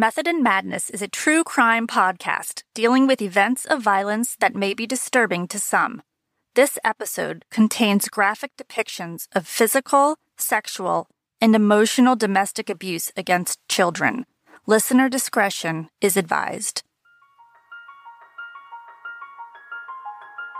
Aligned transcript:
Method 0.00 0.28
and 0.28 0.44
Madness 0.44 0.90
is 0.90 1.02
a 1.02 1.08
true 1.08 1.42
crime 1.42 1.88
podcast 1.88 2.62
dealing 2.72 3.08
with 3.08 3.20
events 3.20 3.64
of 3.64 3.82
violence 3.82 4.36
that 4.36 4.54
may 4.54 4.72
be 4.72 4.86
disturbing 4.86 5.48
to 5.48 5.58
some. 5.58 6.02
This 6.54 6.78
episode 6.84 7.44
contains 7.50 8.08
graphic 8.08 8.52
depictions 8.56 9.26
of 9.32 9.48
physical, 9.48 10.14
sexual, 10.36 11.08
and 11.40 11.52
emotional 11.52 12.14
domestic 12.14 12.70
abuse 12.70 13.10
against 13.16 13.58
children. 13.68 14.24
Listener 14.68 15.08
discretion 15.08 15.88
is 16.00 16.16
advised. 16.16 16.84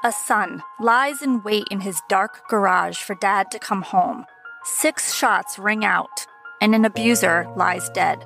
A 0.02 0.10
son 0.10 0.64
lies 0.80 1.22
in 1.22 1.44
wait 1.44 1.68
in 1.70 1.82
his 1.82 2.02
dark 2.08 2.48
garage 2.48 2.98
for 2.98 3.14
dad 3.14 3.52
to 3.52 3.60
come 3.60 3.82
home. 3.82 4.24
Six 4.64 5.14
shots 5.14 5.60
ring 5.60 5.84
out, 5.84 6.26
and 6.60 6.74
an 6.74 6.84
abuser 6.84 7.46
lies 7.54 7.88
dead. 7.90 8.24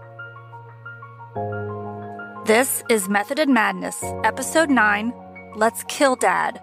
This 1.34 2.84
is 2.90 3.08
Method 3.08 3.38
and 3.38 3.54
Madness, 3.54 4.04
Episode 4.22 4.68
9 4.68 5.14
Let's 5.56 5.82
Kill 5.84 6.14
Dad 6.14 6.60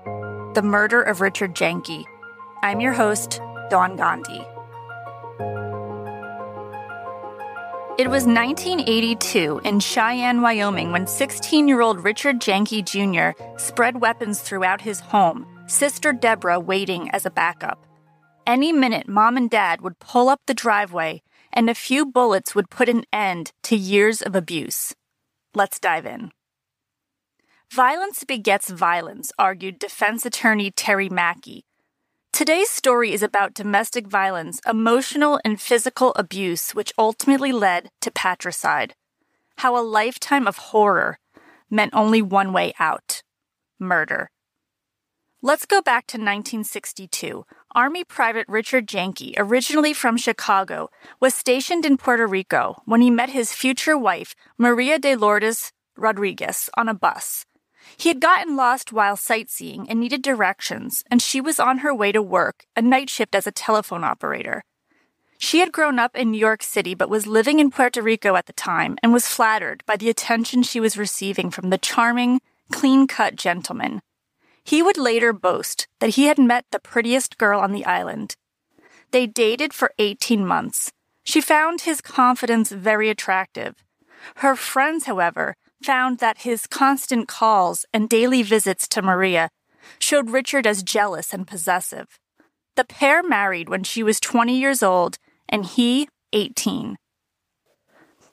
The 0.54 0.62
Murder 0.62 1.02
of 1.02 1.22
Richard 1.22 1.56
Jahnke. 1.56 2.06
I'm 2.62 2.80
your 2.80 2.94
host, 2.94 3.42
Dawn 3.72 3.96
Gandhi. 3.96 4.46
It 7.98 8.10
was 8.10 8.28
1982 8.28 9.62
in 9.64 9.80
Cheyenne, 9.80 10.44
Wyoming, 10.44 10.92
when 10.92 11.08
16 11.08 11.68
year 11.68 11.82
old 11.82 12.04
Richard 12.04 12.40
Jahnke 12.40 12.86
Jr. 12.86 13.42
spread 13.58 14.00
weapons 14.00 14.40
throughout 14.40 14.82
his 14.82 15.00
home, 15.00 15.48
sister 15.66 16.14
Deborah 16.14 16.60
waiting 16.60 17.10
as 17.10 17.26
a 17.26 17.32
backup. 17.32 17.88
Any 18.46 18.72
minute, 18.72 19.08
mom 19.08 19.36
and 19.36 19.50
dad 19.50 19.82
would 19.82 19.98
pull 19.98 20.30
up 20.30 20.42
the 20.46 20.54
driveway, 20.54 21.24
and 21.52 21.70
a 21.70 21.76
few 21.76 22.06
bullets 22.06 22.54
would 22.56 22.70
put 22.70 22.90
an 22.90 23.06
end 23.12 23.52
to 23.64 23.76
years 23.76 24.22
of 24.22 24.36
abuse. 24.36 24.94
Let's 25.54 25.80
dive 25.80 26.06
in. 26.06 26.32
Violence 27.72 28.24
begets 28.24 28.70
violence, 28.70 29.32
argued 29.38 29.78
defense 29.80 30.26
attorney 30.26 30.72
Terry 30.72 31.10
Mackey. 31.10 31.66
Today's 32.32 32.70
story 32.70 33.12
is 33.12 33.22
about 33.22 33.54
domestic 33.54 34.08
violence, 34.08 34.60
emotional 34.68 35.40
and 35.44 35.60
physical 35.60 36.14
abuse, 36.16 36.74
which 36.74 36.94
ultimately 36.98 37.52
led 37.52 37.90
to 38.02 38.12
patricide. 38.12 38.96
How 39.58 39.78
a 39.78 39.84
lifetime 39.84 40.48
of 40.48 40.58
horror 40.58 41.20
meant 41.70 41.94
only 41.94 42.22
one 42.22 42.54
way 42.54 42.74
out 42.80 43.24
murder. 43.80 44.30
Let's 45.42 45.66
go 45.66 45.82
back 45.82 46.06
to 46.08 46.18
1962. 46.18 47.46
Army 47.76 48.04
Private 48.04 48.48
Richard 48.50 48.88
Jahnke, 48.88 49.36
originally 49.38 49.94
from 49.94 50.18
Chicago, 50.18 50.90
was 51.20 51.36
stationed 51.36 51.86
in 51.86 51.98
Puerto 51.98 52.26
Rico 52.26 52.82
when 52.86 53.00
he 53.00 53.12
met 53.12 53.30
his 53.30 53.54
future 53.54 53.96
wife, 53.96 54.34
Maria 54.58 54.98
de 54.98 55.16
Lourdes 55.16 55.72
Rodriguez, 55.96 56.72
on 56.76 56.90
a 56.90 56.96
bus. 56.96 57.46
He 57.96 58.10
had 58.10 58.20
gotten 58.20 58.56
lost 58.56 58.92
while 58.92 59.16
sightseeing 59.16 59.88
and 59.88 60.00
needed 60.00 60.24
directions, 60.24 61.04
and 61.12 61.22
she 61.22 61.40
was 61.40 61.60
on 61.60 61.80
her 61.80 61.94
way 61.94 62.12
to 62.12 62.24
work, 62.24 62.66
a 62.76 62.82
night 62.82 63.08
shift 63.08 63.36
as 63.36 63.46
a 63.46 63.52
telephone 63.52 64.04
operator. 64.04 64.64
She 65.38 65.60
had 65.60 65.72
grown 65.72 66.00
up 66.00 66.16
in 66.16 66.32
New 66.32 66.40
York 66.40 66.64
City 66.64 66.96
but 66.96 67.10
was 67.10 67.28
living 67.28 67.60
in 67.60 67.70
Puerto 67.70 68.02
Rico 68.02 68.36
at 68.36 68.48
the 68.48 68.54
time 68.54 68.98
and 69.04 69.14
was 69.14 69.28
flattered 69.28 69.84
by 69.86 69.96
the 69.96 70.10
attention 70.10 70.64
she 70.64 70.80
was 70.80 70.98
receiving 70.98 71.52
from 71.52 71.70
the 71.70 71.78
charming, 71.78 72.42
clean 72.72 73.06
cut 73.06 73.36
gentleman. 73.36 74.02
He 74.70 74.84
would 74.84 75.00
later 75.00 75.34
boast 75.34 75.88
that 76.00 76.12
he 76.12 76.26
had 76.26 76.38
met 76.38 76.64
the 76.70 76.80
prettiest 76.80 77.40
girl 77.40 77.60
on 77.60 77.72
the 77.72 77.86
island. 77.86 78.36
They 79.10 79.26
dated 79.26 79.74
for 79.74 79.92
18 79.98 80.46
months. 80.46 80.92
She 81.24 81.42
found 81.42 81.82
his 81.82 82.02
confidence 82.02 82.72
very 82.72 83.10
attractive. 83.10 83.84
Her 84.36 84.56
friends, 84.56 85.06
however, 85.06 85.56
found 85.82 86.20
that 86.20 86.44
his 86.44 86.68
constant 86.68 87.28
calls 87.28 87.84
and 87.92 88.08
daily 88.08 88.44
visits 88.44 88.88
to 88.90 89.02
Maria 89.02 89.50
showed 89.98 90.30
Richard 90.30 90.68
as 90.68 90.84
jealous 90.84 91.34
and 91.34 91.48
possessive. 91.48 92.20
The 92.76 92.86
pair 92.86 93.24
married 93.24 93.70
when 93.70 93.82
she 93.84 94.04
was 94.04 94.20
20 94.20 94.56
years 94.56 94.84
old 94.84 95.18
and 95.48 95.66
he 95.66 96.10
18. 96.32 96.96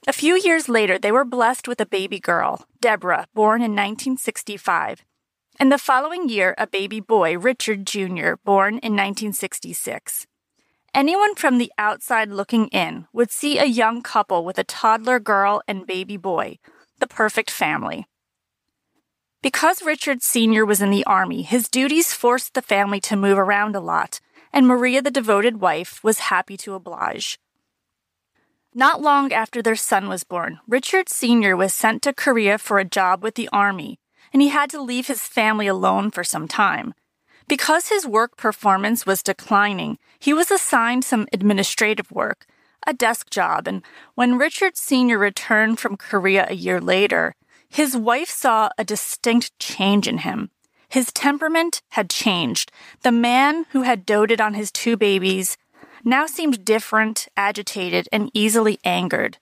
A 0.06 0.12
few 0.12 0.34
years 0.34 0.69
later, 0.69 0.98
they 0.98 1.12
were 1.12 1.25
blessed 1.25 1.66
with 1.66 1.80
a 1.80 1.86
baby 1.86 2.20
girl, 2.20 2.66
Deborah, 2.82 3.26
born 3.32 3.62
in 3.62 3.70
1965. 3.70 5.02
And 5.59 5.72
the 5.72 5.78
following 5.78 6.28
year, 6.28 6.55
a 6.59 6.67
baby 6.67 7.00
boy, 7.00 7.39
Richard 7.39 7.87
Jr., 7.87 8.34
born 8.44 8.75
in 8.75 8.93
1966. 8.93 10.27
Anyone 10.94 11.34
from 11.34 11.56
the 11.56 11.72
outside 11.78 12.28
looking 12.28 12.69
in 12.69 13.06
would 13.15 13.31
see 13.31 13.59
a 13.59 13.65
young 13.65 14.03
couple 14.03 14.44
with 14.44 14.59
a 14.59 14.65
toddler 14.65 15.19
girl 15.19 15.62
and 15.67 15.87
baby 15.87 16.19
boy, 16.19 16.59
the 17.00 17.06
perfect 17.06 17.50
family. 17.50 18.06
Because 19.43 19.83
Richard 19.83 20.22
Sr. 20.22 20.67
was 20.67 20.83
in 20.83 20.91
the 20.91 21.05
Army, 21.05 21.41
his 21.41 21.71
duties 21.71 22.12
forced 22.12 22.53
the 22.53 22.61
family 22.61 23.00
to 23.00 23.17
move 23.17 23.38
around 23.38 23.75
a 23.75 23.81
lot, 23.81 24.21
and 24.53 24.67
Maria, 24.67 25.00
the 25.00 25.11
devoted 25.11 25.61
wife, 25.61 26.05
was 26.05 26.19
happy 26.19 26.59
to 26.59 26.75
oblige. 26.75 27.38
Not 28.75 29.00
long 29.00 29.33
after 29.33 29.62
their 29.62 29.77
son 29.77 30.06
was 30.06 30.23
born, 30.23 30.59
Richard 30.69 31.09
Sr. 31.09 31.56
was 31.56 31.73
sent 31.73 32.03
to 32.03 32.12
Korea 32.12 32.59
for 32.59 32.78
a 32.78 32.84
job 32.84 33.23
with 33.23 33.37
the 33.37 33.49
Army 33.53 33.99
and 34.32 34.42
he 34.42 34.48
had 34.48 34.70
to 34.70 34.82
leave 34.82 35.06
his 35.06 35.22
family 35.22 35.66
alone 35.66 36.10
for 36.10 36.25
some 36.25 36.48
time. 36.48 36.94
Because 37.48 37.88
his 37.88 38.06
work 38.06 38.37
performance 38.37 39.06
was 39.06 39.22
declining, 39.22 39.98
he 40.19 40.32
was 40.32 40.50
assigned 40.50 41.04
some 41.04 41.28
administrative 41.32 42.10
work, 42.10 42.47
a 42.87 42.92
desk 42.92 43.31
job, 43.31 43.69
and 43.69 43.82
when 44.14 44.38
Richard 44.38 44.76
Sr. 44.76 45.19
returned 45.19 45.78
from 45.78 45.97
Korea 45.97 46.47
a 46.48 46.54
year 46.54 46.81
later, 46.81 47.34
his 47.69 47.97
wife 47.97 48.28
saw 48.28 48.70
a 48.78 48.84
distinct 48.84 49.56
change 49.59 50.09
in 50.09 50.19
him. 50.19 50.50
His 50.88 51.12
temperament 51.12 51.82
had 51.91 52.10
changed. 52.10 52.70
The 53.03 53.12
man 53.12 53.66
who 53.70 53.82
had 53.82 54.06
doted 54.06 54.41
on 54.41 54.54
his 54.54 54.70
two 54.70 54.97
babies 54.97 55.56
now 56.04 56.26
seemed 56.26 56.64
different, 56.64 57.26
agitated, 57.37 58.08
and 58.12 58.31
easily 58.32 58.78
angered. 58.84 59.38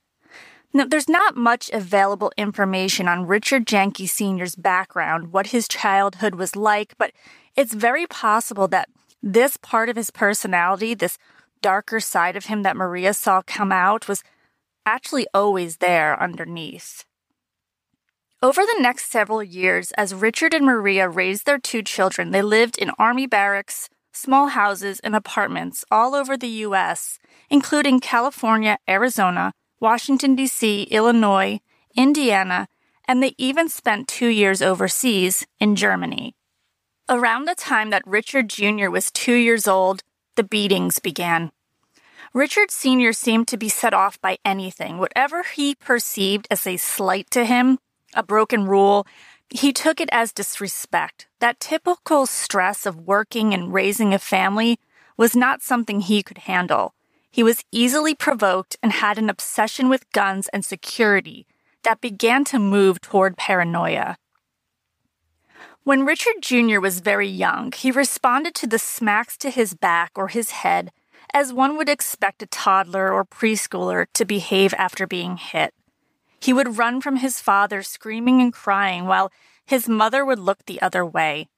Now, 0.76 0.84
there's 0.84 1.08
not 1.08 1.36
much 1.36 1.70
available 1.72 2.32
information 2.36 3.06
on 3.06 3.28
Richard 3.28 3.64
Jahnke 3.64 4.08
Sr.'s 4.08 4.56
background, 4.56 5.32
what 5.32 5.48
his 5.48 5.68
childhood 5.68 6.34
was 6.34 6.56
like, 6.56 6.94
but 6.98 7.12
it's 7.54 7.72
very 7.72 8.08
possible 8.08 8.66
that 8.68 8.88
this 9.22 9.56
part 9.56 9.88
of 9.88 9.94
his 9.94 10.10
personality, 10.10 10.94
this 10.94 11.16
darker 11.62 12.00
side 12.00 12.34
of 12.34 12.46
him 12.46 12.64
that 12.64 12.76
Maria 12.76 13.14
saw 13.14 13.40
come 13.46 13.70
out, 13.70 14.08
was 14.08 14.24
actually 14.84 15.28
always 15.32 15.76
there 15.76 16.20
underneath. 16.20 17.04
Over 18.42 18.62
the 18.62 18.80
next 18.80 19.12
several 19.12 19.44
years, 19.44 19.92
as 19.92 20.12
Richard 20.12 20.52
and 20.52 20.66
Maria 20.66 21.08
raised 21.08 21.46
their 21.46 21.58
two 21.58 21.82
children, 21.82 22.32
they 22.32 22.42
lived 22.42 22.76
in 22.78 22.90
army 22.98 23.28
barracks, 23.28 23.88
small 24.12 24.48
houses, 24.48 24.98
and 25.00 25.14
apartments 25.14 25.84
all 25.88 26.16
over 26.16 26.36
the 26.36 26.48
U.S., 26.66 27.20
including 27.48 28.00
California, 28.00 28.76
Arizona, 28.88 29.52
Washington, 29.84 30.34
D.C., 30.34 30.84
Illinois, 30.84 31.60
Indiana, 31.94 32.68
and 33.06 33.22
they 33.22 33.34
even 33.36 33.68
spent 33.68 34.08
two 34.08 34.28
years 34.28 34.62
overseas 34.62 35.46
in 35.60 35.76
Germany. 35.76 36.34
Around 37.06 37.44
the 37.44 37.54
time 37.54 37.90
that 37.90 38.06
Richard 38.06 38.48
Jr. 38.48 38.88
was 38.88 39.10
two 39.10 39.34
years 39.34 39.68
old, 39.68 40.02
the 40.36 40.42
beatings 40.42 41.00
began. 41.00 41.52
Richard 42.32 42.70
Sr. 42.70 43.12
seemed 43.12 43.46
to 43.48 43.58
be 43.58 43.68
set 43.68 43.92
off 43.92 44.18
by 44.22 44.38
anything, 44.42 44.96
whatever 44.96 45.42
he 45.42 45.74
perceived 45.74 46.48
as 46.50 46.66
a 46.66 46.78
slight 46.78 47.30
to 47.32 47.44
him, 47.44 47.78
a 48.14 48.22
broken 48.22 48.64
rule, 48.64 49.06
he 49.50 49.70
took 49.70 50.00
it 50.00 50.08
as 50.10 50.32
disrespect. 50.32 51.28
That 51.40 51.60
typical 51.60 52.24
stress 52.24 52.86
of 52.86 53.06
working 53.06 53.52
and 53.52 53.70
raising 53.70 54.14
a 54.14 54.18
family 54.18 54.78
was 55.18 55.36
not 55.36 55.60
something 55.60 56.00
he 56.00 56.22
could 56.22 56.38
handle. 56.38 56.93
He 57.34 57.42
was 57.42 57.64
easily 57.72 58.14
provoked 58.14 58.76
and 58.80 58.92
had 58.92 59.18
an 59.18 59.28
obsession 59.28 59.88
with 59.88 60.12
guns 60.12 60.46
and 60.52 60.64
security 60.64 61.48
that 61.82 62.00
began 62.00 62.44
to 62.44 62.60
move 62.60 63.00
toward 63.00 63.36
paranoia. 63.36 64.18
When 65.82 66.06
Richard 66.06 66.36
Jr. 66.42 66.78
was 66.78 67.00
very 67.00 67.26
young, 67.26 67.72
he 67.72 67.90
responded 67.90 68.54
to 68.54 68.68
the 68.68 68.78
smacks 68.78 69.36
to 69.38 69.50
his 69.50 69.74
back 69.74 70.12
or 70.14 70.28
his 70.28 70.52
head 70.62 70.92
as 71.32 71.52
one 71.52 71.76
would 71.76 71.88
expect 71.88 72.40
a 72.44 72.46
toddler 72.46 73.12
or 73.12 73.24
preschooler 73.24 74.06
to 74.14 74.24
behave 74.24 74.72
after 74.74 75.04
being 75.04 75.36
hit. 75.36 75.74
He 76.38 76.52
would 76.52 76.78
run 76.78 77.00
from 77.00 77.16
his 77.16 77.40
father, 77.40 77.82
screaming 77.82 78.40
and 78.42 78.52
crying, 78.52 79.06
while 79.06 79.32
his 79.66 79.88
mother 79.88 80.24
would 80.24 80.38
look 80.38 80.66
the 80.66 80.80
other 80.80 81.04
way. 81.04 81.48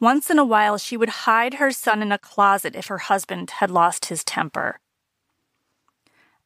Once 0.00 0.30
in 0.30 0.38
a 0.40 0.44
while, 0.44 0.78
she 0.78 0.96
would 0.96 1.22
hide 1.30 1.54
her 1.54 1.70
son 1.70 2.02
in 2.02 2.10
a 2.10 2.18
closet 2.18 2.74
if 2.74 2.88
her 2.88 2.98
husband 3.06 3.50
had 3.60 3.70
lost 3.70 4.06
his 4.06 4.24
temper. 4.24 4.80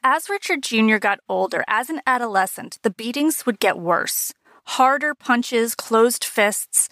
As 0.02 0.30
Richard 0.30 0.62
Jr. 0.62 0.96
got 0.96 1.20
older, 1.28 1.62
as 1.68 1.90
an 1.90 2.00
adolescent, 2.06 2.78
the 2.82 2.90
beatings 2.90 3.44
would 3.44 3.60
get 3.60 3.78
worse. 3.78 4.32
Harder 4.64 5.14
punches, 5.14 5.74
closed 5.74 6.24
fists, 6.24 6.88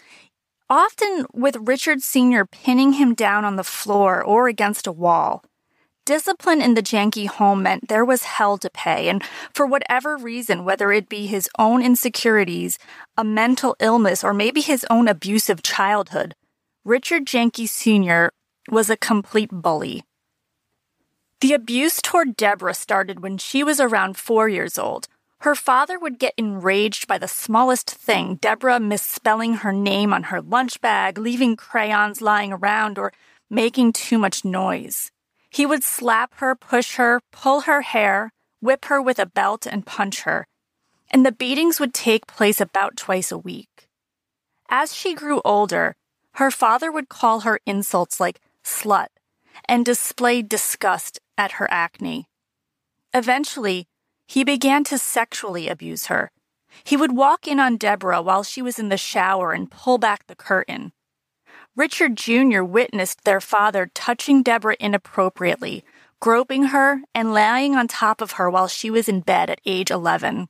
often 0.68 1.24
with 1.32 1.56
Richard 1.56 2.02
Sr. 2.02 2.44
pinning 2.44 2.94
him 2.94 3.14
down 3.14 3.46
on 3.46 3.56
the 3.56 3.64
floor 3.64 4.22
or 4.22 4.46
against 4.46 4.86
a 4.86 4.92
wall. 4.92 5.42
Discipline 6.04 6.60
in 6.60 6.74
the 6.74 6.82
Jahnke 6.82 7.28
home 7.28 7.62
meant 7.62 7.88
there 7.88 8.04
was 8.04 8.24
hell 8.24 8.58
to 8.58 8.68
pay, 8.68 9.08
and 9.08 9.22
for 9.54 9.64
whatever 9.64 10.18
reason, 10.18 10.66
whether 10.66 10.92
it 10.92 11.08
be 11.08 11.26
his 11.26 11.48
own 11.58 11.82
insecurities, 11.82 12.78
a 13.16 13.24
mental 13.24 13.74
illness, 13.80 14.22
or 14.22 14.34
maybe 14.34 14.60
his 14.60 14.84
own 14.90 15.08
abusive 15.08 15.62
childhood, 15.62 16.34
Richard 16.84 17.26
Jahnke 17.26 17.68
Sr. 17.68 18.32
was 18.70 18.90
a 18.90 18.96
complete 18.98 19.50
bully. 19.50 20.04
The 21.40 21.52
abuse 21.52 22.02
toward 22.02 22.36
Deborah 22.36 22.74
started 22.74 23.20
when 23.20 23.38
she 23.38 23.62
was 23.62 23.78
around 23.78 24.16
four 24.16 24.48
years 24.48 24.76
old. 24.76 25.06
Her 25.42 25.54
father 25.54 25.96
would 25.96 26.18
get 26.18 26.34
enraged 26.36 27.06
by 27.06 27.16
the 27.16 27.28
smallest 27.28 27.88
thing, 27.88 28.36
Deborah 28.36 28.80
misspelling 28.80 29.54
her 29.54 29.72
name 29.72 30.12
on 30.12 30.24
her 30.24 30.42
lunch 30.42 30.80
bag, 30.80 31.16
leaving 31.16 31.54
crayons 31.54 32.20
lying 32.20 32.52
around, 32.52 32.98
or 32.98 33.12
making 33.48 33.92
too 33.92 34.18
much 34.18 34.44
noise. 34.44 35.12
He 35.48 35.64
would 35.64 35.84
slap 35.84 36.34
her, 36.38 36.56
push 36.56 36.96
her, 36.96 37.20
pull 37.30 37.62
her 37.62 37.82
hair, 37.82 38.32
whip 38.60 38.86
her 38.86 39.00
with 39.00 39.20
a 39.20 39.26
belt, 39.26 39.64
and 39.64 39.86
punch 39.86 40.22
her. 40.22 40.48
And 41.08 41.24
the 41.24 41.30
beatings 41.30 41.78
would 41.78 41.94
take 41.94 42.26
place 42.26 42.60
about 42.60 42.96
twice 42.96 43.30
a 43.30 43.38
week. 43.38 43.88
As 44.68 44.92
she 44.92 45.14
grew 45.14 45.40
older, 45.44 45.94
her 46.32 46.50
father 46.50 46.90
would 46.90 47.08
call 47.08 47.40
her 47.40 47.60
insults 47.64 48.18
like 48.18 48.40
slut 48.64 49.06
and 49.66 49.84
displayed 49.84 50.48
disgust 50.48 51.20
at 51.36 51.52
her 51.52 51.68
acne. 51.70 52.28
Eventually, 53.14 53.86
he 54.26 54.44
began 54.44 54.84
to 54.84 54.98
sexually 54.98 55.68
abuse 55.68 56.06
her. 56.06 56.30
He 56.84 56.96
would 56.96 57.16
walk 57.16 57.48
in 57.48 57.58
on 57.58 57.76
Deborah 57.78 58.20
while 58.20 58.42
she 58.42 58.60
was 58.60 58.78
in 58.78 58.90
the 58.90 58.98
shower 58.98 59.52
and 59.52 59.70
pull 59.70 59.98
back 59.98 60.26
the 60.26 60.36
curtain. 60.36 60.92
Richard 61.74 62.16
Jr. 62.16 62.62
witnessed 62.62 63.24
their 63.24 63.40
father 63.40 63.90
touching 63.94 64.42
Deborah 64.42 64.76
inappropriately, 64.78 65.84
groping 66.20 66.64
her, 66.64 67.02
and 67.14 67.32
lying 67.32 67.74
on 67.74 67.88
top 67.88 68.20
of 68.20 68.32
her 68.32 68.50
while 68.50 68.68
she 68.68 68.90
was 68.90 69.08
in 69.08 69.20
bed 69.20 69.48
at 69.48 69.60
age 69.64 69.90
11. 69.90 70.48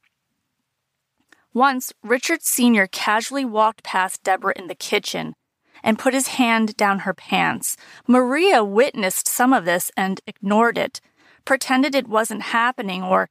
Once, 1.52 1.92
Richard 2.02 2.42
Sr. 2.42 2.86
casually 2.86 3.44
walked 3.44 3.82
past 3.82 4.22
Deborah 4.22 4.54
in 4.56 4.66
the 4.66 4.74
kitchen 4.74 5.34
and 5.82 5.98
put 5.98 6.14
his 6.14 6.28
hand 6.28 6.76
down 6.76 7.00
her 7.00 7.14
pants. 7.14 7.76
Maria 8.06 8.64
witnessed 8.64 9.28
some 9.28 9.52
of 9.52 9.64
this 9.64 9.90
and 9.96 10.20
ignored 10.26 10.78
it, 10.78 11.00
pretended 11.44 11.94
it 11.94 12.08
wasn't 12.08 12.42
happening, 12.42 13.02
or 13.02 13.30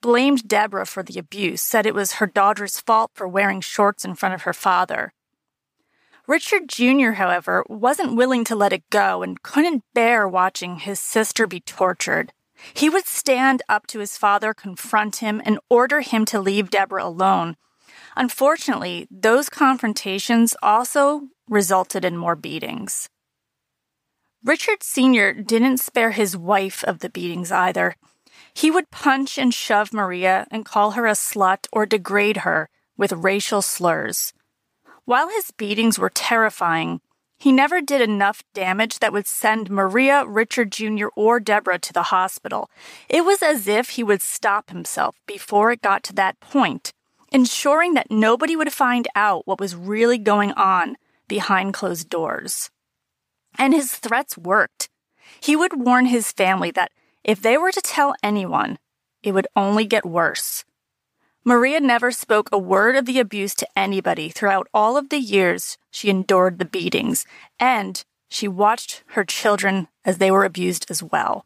blamed 0.00 0.46
Deborah 0.46 0.86
for 0.86 1.02
the 1.02 1.18
abuse, 1.18 1.62
said 1.62 1.86
it 1.86 1.94
was 1.94 2.14
her 2.14 2.26
daughter's 2.26 2.78
fault 2.80 3.10
for 3.14 3.26
wearing 3.26 3.60
shorts 3.60 4.04
in 4.04 4.14
front 4.14 4.34
of 4.34 4.42
her 4.42 4.52
father. 4.52 5.12
Richard 6.26 6.68
Jr., 6.68 7.12
however, 7.12 7.64
wasn't 7.68 8.16
willing 8.16 8.44
to 8.44 8.56
let 8.56 8.72
it 8.72 8.88
go 8.90 9.22
and 9.22 9.42
couldn't 9.42 9.84
bear 9.92 10.26
watching 10.26 10.76
his 10.78 10.98
sister 10.98 11.46
be 11.46 11.60
tortured. 11.60 12.32
He 12.72 12.88
would 12.88 13.06
stand 13.06 13.62
up 13.68 13.86
to 13.88 13.98
his 13.98 14.16
father, 14.16 14.54
confront 14.54 15.16
him, 15.16 15.42
and 15.44 15.58
order 15.68 16.00
him 16.00 16.24
to 16.26 16.40
leave 16.40 16.70
Deborah 16.70 17.04
alone. 17.04 17.56
Unfortunately, 18.16 19.06
those 19.10 19.48
confrontations 19.48 20.56
also 20.62 21.28
resulted 21.48 22.04
in 22.04 22.16
more 22.16 22.36
beatings. 22.36 23.08
Richard 24.44 24.82
Sr. 24.82 25.32
didn't 25.32 25.78
spare 25.78 26.10
his 26.10 26.36
wife 26.36 26.84
of 26.84 26.98
the 26.98 27.08
beatings 27.08 27.50
either. 27.50 27.96
He 28.52 28.70
would 28.70 28.90
punch 28.90 29.38
and 29.38 29.54
shove 29.54 29.92
Maria 29.92 30.46
and 30.50 30.64
call 30.66 30.92
her 30.92 31.06
a 31.06 31.12
slut 31.12 31.66
or 31.72 31.86
degrade 31.86 32.38
her 32.38 32.68
with 32.96 33.12
racial 33.12 33.62
slurs. 33.62 34.32
While 35.06 35.28
his 35.28 35.50
beatings 35.50 35.98
were 35.98 36.10
terrifying, 36.10 37.00
he 37.38 37.52
never 37.52 37.80
did 37.80 38.00
enough 38.00 38.42
damage 38.54 39.00
that 39.00 39.12
would 39.12 39.26
send 39.26 39.70
Maria, 39.70 40.24
Richard 40.26 40.72
Jr., 40.72 41.08
or 41.16 41.40
Deborah 41.40 41.78
to 41.78 41.92
the 41.92 42.04
hospital. 42.04 42.70
It 43.08 43.24
was 43.24 43.42
as 43.42 43.66
if 43.66 43.90
he 43.90 44.04
would 44.04 44.22
stop 44.22 44.70
himself 44.70 45.16
before 45.26 45.70
it 45.72 45.82
got 45.82 46.02
to 46.04 46.12
that 46.14 46.38
point, 46.40 46.92
ensuring 47.32 47.94
that 47.94 48.10
nobody 48.10 48.56
would 48.56 48.72
find 48.72 49.08
out 49.14 49.46
what 49.46 49.60
was 49.60 49.74
really 49.74 50.18
going 50.18 50.52
on 50.52 50.96
behind 51.28 51.74
closed 51.74 52.08
doors. 52.08 52.70
And 53.58 53.72
his 53.72 53.94
threats 53.94 54.36
worked. 54.36 54.88
He 55.40 55.56
would 55.56 55.84
warn 55.84 56.06
his 56.06 56.32
family 56.32 56.70
that 56.72 56.92
if 57.22 57.40
they 57.40 57.56
were 57.56 57.72
to 57.72 57.80
tell 57.80 58.14
anyone, 58.22 58.78
it 59.22 59.32
would 59.32 59.48
only 59.56 59.86
get 59.86 60.04
worse. 60.04 60.64
Maria 61.44 61.80
never 61.80 62.10
spoke 62.10 62.48
a 62.50 62.58
word 62.58 62.96
of 62.96 63.04
the 63.04 63.20
abuse 63.20 63.54
to 63.54 63.68
anybody 63.76 64.30
throughout 64.30 64.66
all 64.72 64.96
of 64.96 65.10
the 65.10 65.18
years 65.18 65.76
she 65.90 66.08
endured 66.08 66.58
the 66.58 66.64
beatings, 66.64 67.26
and 67.60 68.04
she 68.28 68.48
watched 68.48 69.02
her 69.08 69.24
children 69.24 69.88
as 70.04 70.18
they 70.18 70.30
were 70.30 70.44
abused 70.44 70.86
as 70.90 71.02
well. 71.02 71.44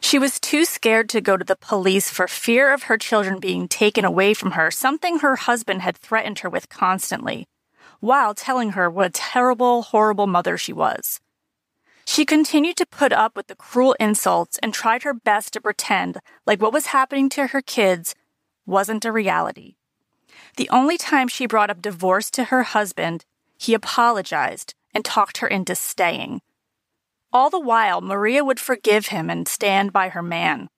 She 0.00 0.18
was 0.18 0.38
too 0.38 0.64
scared 0.64 1.08
to 1.10 1.20
go 1.20 1.36
to 1.36 1.44
the 1.44 1.56
police 1.56 2.10
for 2.10 2.28
fear 2.28 2.72
of 2.72 2.84
her 2.84 2.98
children 2.98 3.40
being 3.40 3.68
taken 3.68 4.04
away 4.04 4.34
from 4.34 4.52
her, 4.52 4.70
something 4.70 5.18
her 5.18 5.36
husband 5.36 5.82
had 5.82 5.96
threatened 5.96 6.40
her 6.40 6.50
with 6.50 6.68
constantly, 6.68 7.48
while 8.02 8.34
telling 8.34 8.70
her 8.72 8.90
what 8.90 9.06
a 9.06 9.10
terrible, 9.10 9.82
horrible 9.82 10.26
mother 10.26 10.58
she 10.58 10.72
was. 10.72 11.20
She 12.04 12.24
continued 12.24 12.76
to 12.78 12.84
put 12.84 13.12
up 13.12 13.36
with 13.36 13.46
the 13.46 13.54
cruel 13.54 13.94
insults 14.00 14.58
and 14.60 14.74
tried 14.74 15.04
her 15.04 15.14
best 15.14 15.52
to 15.52 15.60
pretend 15.60 16.18
like 16.44 16.60
what 16.60 16.72
was 16.72 16.86
happening 16.86 17.28
to 17.30 17.46
her 17.46 17.62
kids 17.62 18.16
wasn't 18.66 19.04
a 19.04 19.12
reality. 19.12 19.76
The 20.56 20.68
only 20.70 20.98
time 20.98 21.28
she 21.28 21.46
brought 21.46 21.70
up 21.70 21.80
divorce 21.80 22.28
to 22.32 22.44
her 22.44 22.64
husband, 22.64 23.24
he 23.56 23.72
apologized 23.72 24.74
and 24.92 25.04
talked 25.04 25.38
her 25.38 25.46
into 25.46 25.76
staying. 25.76 26.42
All 27.32 27.50
the 27.50 27.60
while, 27.60 28.00
Maria 28.00 28.44
would 28.44 28.58
forgive 28.58 29.06
him 29.06 29.30
and 29.30 29.46
stand 29.46 29.92
by 29.92 30.08
her 30.08 30.22
man. 30.24 30.70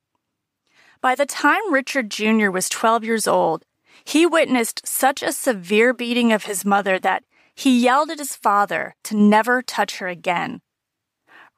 By 1.00 1.15
the 1.15 1.27
time 1.27 1.73
Richard 1.73 2.11
Jr. 2.11 2.50
was 2.50 2.69
12 2.69 3.03
years 3.03 3.27
old, 3.27 3.65
he 4.05 4.27
witnessed 4.27 4.87
such 4.87 5.23
a 5.23 5.32
severe 5.32 5.93
beating 5.93 6.32
of 6.32 6.44
his 6.44 6.65
mother 6.65 6.99
that 6.99 7.25
he 7.55 7.79
yelled 7.79 8.11
at 8.11 8.19
his 8.19 8.37
father 8.37 8.94
to 9.05 9.17
never 9.17 9.63
touch 9.63 9.99
her 9.99 10.08
again. 10.08 10.61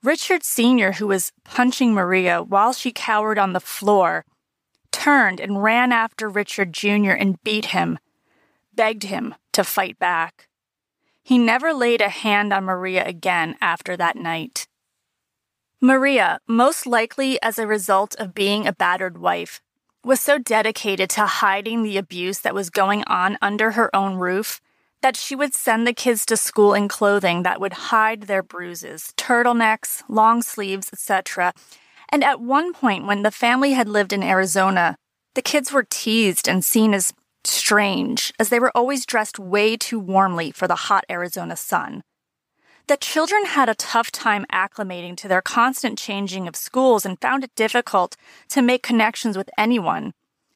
Richard 0.02 0.44
Sr., 0.44 0.92
who 0.92 1.06
was 1.08 1.32
punching 1.44 1.92
Maria 1.92 2.42
while 2.42 2.72
she 2.72 2.92
cowered 2.92 3.38
on 3.38 3.52
the 3.52 3.60
floor, 3.60 4.24
turned 4.92 5.40
and 5.40 5.62
ran 5.62 5.90
after 5.90 6.28
Richard 6.28 6.72
Jr. 6.72 7.12
and 7.12 7.42
beat 7.42 7.66
him, 7.66 7.98
begged 8.74 9.04
him 9.04 9.34
to 9.52 9.64
fight 9.64 9.98
back. 9.98 10.48
He 11.22 11.38
never 11.38 11.72
laid 11.72 12.00
a 12.00 12.08
hand 12.08 12.52
on 12.52 12.64
Maria 12.64 13.04
again 13.04 13.56
after 13.60 13.96
that 13.96 14.16
night. 14.16 14.68
Maria, 15.80 16.38
most 16.46 16.86
likely 16.86 17.40
as 17.42 17.58
a 17.58 17.66
result 17.66 18.14
of 18.16 18.34
being 18.34 18.66
a 18.66 18.72
battered 18.72 19.18
wife, 19.18 19.60
was 20.06 20.20
so 20.20 20.38
dedicated 20.38 21.10
to 21.10 21.26
hiding 21.26 21.82
the 21.82 21.96
abuse 21.96 22.38
that 22.38 22.54
was 22.54 22.70
going 22.70 23.02
on 23.08 23.36
under 23.42 23.72
her 23.72 23.94
own 23.94 24.14
roof 24.14 24.60
that 25.02 25.16
she 25.16 25.34
would 25.34 25.52
send 25.52 25.84
the 25.84 25.92
kids 25.92 26.24
to 26.24 26.36
school 26.36 26.74
in 26.74 26.86
clothing 26.86 27.42
that 27.42 27.60
would 27.60 27.72
hide 27.72 28.22
their 28.22 28.42
bruises, 28.42 29.12
turtlenecks, 29.16 30.04
long 30.08 30.42
sleeves, 30.42 30.88
etc., 30.92 31.52
and 32.12 32.22
at 32.22 32.40
one 32.40 32.72
point, 32.72 33.04
when 33.04 33.22
the 33.22 33.32
family 33.32 33.72
had 33.72 33.88
lived 33.88 34.12
in 34.12 34.22
Arizona, 34.22 34.96
the 35.34 35.42
kids 35.42 35.72
were 35.72 35.86
teased 35.90 36.48
and 36.48 36.64
seen 36.64 36.94
as 36.94 37.12
strange, 37.44 38.32
as 38.38 38.48
they 38.48 38.60
were 38.60 38.70
always 38.76 39.04
dressed 39.04 39.40
way 39.40 39.76
too 39.76 39.98
warmly 39.98 40.52
for 40.52 40.68
the 40.68 40.76
hot 40.76 41.04
Arizona 41.10 41.56
sun. 41.56 42.02
The 42.88 42.96
children 42.96 43.46
had 43.46 43.68
a 43.68 43.74
tough 43.74 44.12
time 44.12 44.46
acclimating 44.52 45.16
to 45.16 45.26
their 45.26 45.42
constant 45.42 45.98
changing 45.98 46.46
of 46.46 46.54
schools 46.54 47.04
and 47.04 47.20
found 47.20 47.42
it 47.42 47.54
difficult 47.56 48.16
to 48.50 48.62
make 48.62 48.84
connections 48.84 49.36
with 49.36 49.50
anyone. 49.58 50.12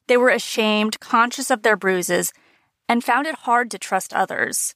They 0.07 0.15
were 0.15 0.29
ashamed, 0.29 1.01
conscious 1.01 1.51
of 1.51 1.63
their 1.63 1.75
bruises, 1.75 2.31
and 2.87 3.03
found 3.03 3.27
it 3.27 3.35
hard 3.35 3.69
to 3.71 3.77
trust 3.77 4.13
others. 4.13 4.75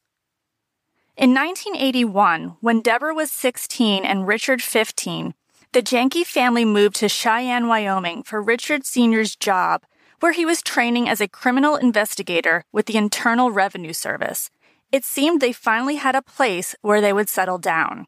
In 1.15 1.33
1981, 1.33 2.57
when 2.59 2.81
Deborah 2.81 3.13
was 3.13 3.31
16 3.31 4.03
and 4.03 4.27
Richard 4.27 4.61
15, 4.61 5.33
the 5.71 5.81
Jahnke 5.81 6.25
family 6.25 6.65
moved 6.65 6.97
to 6.97 7.07
Cheyenne, 7.07 7.69
Wyoming 7.69 8.23
for 8.23 8.41
Richard 8.41 8.85
Sr.'s 8.85 9.33
job, 9.37 9.83
where 10.19 10.33
he 10.33 10.45
was 10.45 10.61
training 10.61 11.07
as 11.07 11.21
a 11.21 11.27
criminal 11.29 11.77
investigator 11.77 12.65
with 12.73 12.85
the 12.85 12.97
Internal 12.97 13.49
Revenue 13.49 13.93
Service. 13.93 14.51
It 14.95 15.03
seemed 15.03 15.41
they 15.41 15.51
finally 15.51 15.97
had 15.97 16.15
a 16.15 16.21
place 16.21 16.73
where 16.81 17.01
they 17.01 17.11
would 17.11 17.27
settle 17.27 17.57
down. 17.57 18.05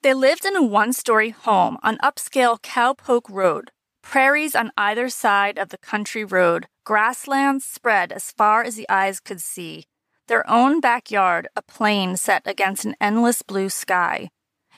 They 0.00 0.14
lived 0.14 0.46
in 0.46 0.56
a 0.56 0.62
one 0.62 0.94
story 0.94 1.28
home 1.28 1.76
on 1.82 1.98
upscale 1.98 2.58
Cowpoke 2.58 3.28
Road, 3.28 3.70
prairies 4.00 4.54
on 4.54 4.72
either 4.78 5.10
side 5.10 5.58
of 5.58 5.68
the 5.68 5.76
country 5.76 6.24
road, 6.24 6.68
grasslands 6.84 7.66
spread 7.66 8.12
as 8.12 8.32
far 8.32 8.64
as 8.64 8.76
the 8.76 8.88
eyes 8.88 9.20
could 9.20 9.42
see, 9.42 9.84
their 10.26 10.48
own 10.48 10.80
backyard 10.80 11.48
a 11.54 11.60
plain 11.60 12.16
set 12.16 12.46
against 12.46 12.86
an 12.86 12.96
endless 12.98 13.42
blue 13.42 13.68
sky. 13.68 14.30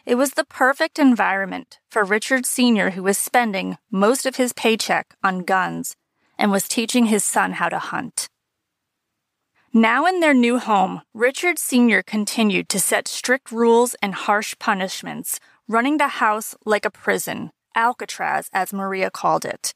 It 0.04 0.16
was 0.16 0.32
the 0.32 0.44
perfect 0.44 0.98
environment 0.98 1.78
for 1.88 2.02
Richard 2.02 2.46
Sr., 2.46 2.90
who 2.90 3.04
was 3.04 3.16
spending 3.16 3.78
most 3.92 4.26
of 4.26 4.34
his 4.34 4.52
paycheck 4.52 5.14
on 5.22 5.44
guns 5.44 5.94
and 6.36 6.50
was 6.50 6.66
teaching 6.66 7.06
his 7.06 7.22
son 7.22 7.52
how 7.52 7.68
to 7.68 7.78
hunt. 7.78 8.29
Now 9.72 10.04
in 10.04 10.18
their 10.18 10.34
new 10.34 10.58
home, 10.58 11.02
Richard 11.14 11.56
Sr. 11.56 12.02
continued 12.02 12.68
to 12.70 12.80
set 12.80 13.06
strict 13.06 13.52
rules 13.52 13.94
and 14.02 14.16
harsh 14.16 14.56
punishments, 14.58 15.38
running 15.68 15.96
the 15.96 16.08
house 16.08 16.56
like 16.66 16.84
a 16.84 16.90
prison, 16.90 17.52
Alcatraz, 17.76 18.50
as 18.52 18.72
Maria 18.72 19.12
called 19.12 19.44
it. 19.44 19.72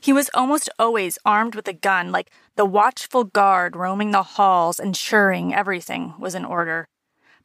He 0.00 0.14
was 0.14 0.30
almost 0.32 0.70
always 0.78 1.18
armed 1.26 1.54
with 1.54 1.68
a 1.68 1.74
gun, 1.74 2.10
like 2.10 2.30
the 2.56 2.64
watchful 2.64 3.24
guard 3.24 3.76
roaming 3.76 4.12
the 4.12 4.22
halls, 4.22 4.80
ensuring 4.80 5.54
everything 5.54 6.14
was 6.18 6.34
in 6.34 6.46
order. 6.46 6.88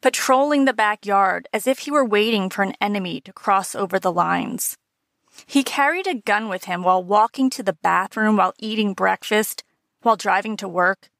Patrolling 0.00 0.64
the 0.64 0.72
backyard 0.72 1.48
as 1.52 1.66
if 1.66 1.80
he 1.80 1.90
were 1.90 2.04
waiting 2.04 2.48
for 2.48 2.62
an 2.62 2.76
enemy 2.80 3.20
to 3.20 3.32
cross 3.34 3.74
over 3.74 3.98
the 3.98 4.12
lines. 4.12 4.78
He 5.44 5.62
carried 5.62 6.06
a 6.06 6.14
gun 6.14 6.48
with 6.48 6.64
him 6.64 6.82
while 6.82 7.04
walking 7.04 7.50
to 7.50 7.62
the 7.62 7.76
bathroom, 7.82 8.38
while 8.38 8.54
eating 8.58 8.94
breakfast, 8.94 9.64
while 10.00 10.16
driving 10.16 10.56
to 10.56 10.66
work. 10.66 11.10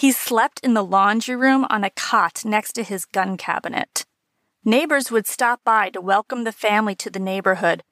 He 0.00 0.12
slept 0.12 0.60
in 0.60 0.72
the 0.72 0.82
laundry 0.82 1.36
room 1.36 1.66
on 1.68 1.84
a 1.84 1.90
cot 1.90 2.42
next 2.42 2.72
to 2.72 2.82
his 2.82 3.04
gun 3.04 3.36
cabinet. 3.36 4.06
Neighbors 4.64 5.10
would 5.10 5.26
stop 5.26 5.60
by 5.62 5.90
to 5.90 6.00
welcome 6.00 6.44
the 6.44 6.52
family 6.52 6.94
to 6.94 7.10
the 7.10 7.18
neighborhood, 7.18 7.82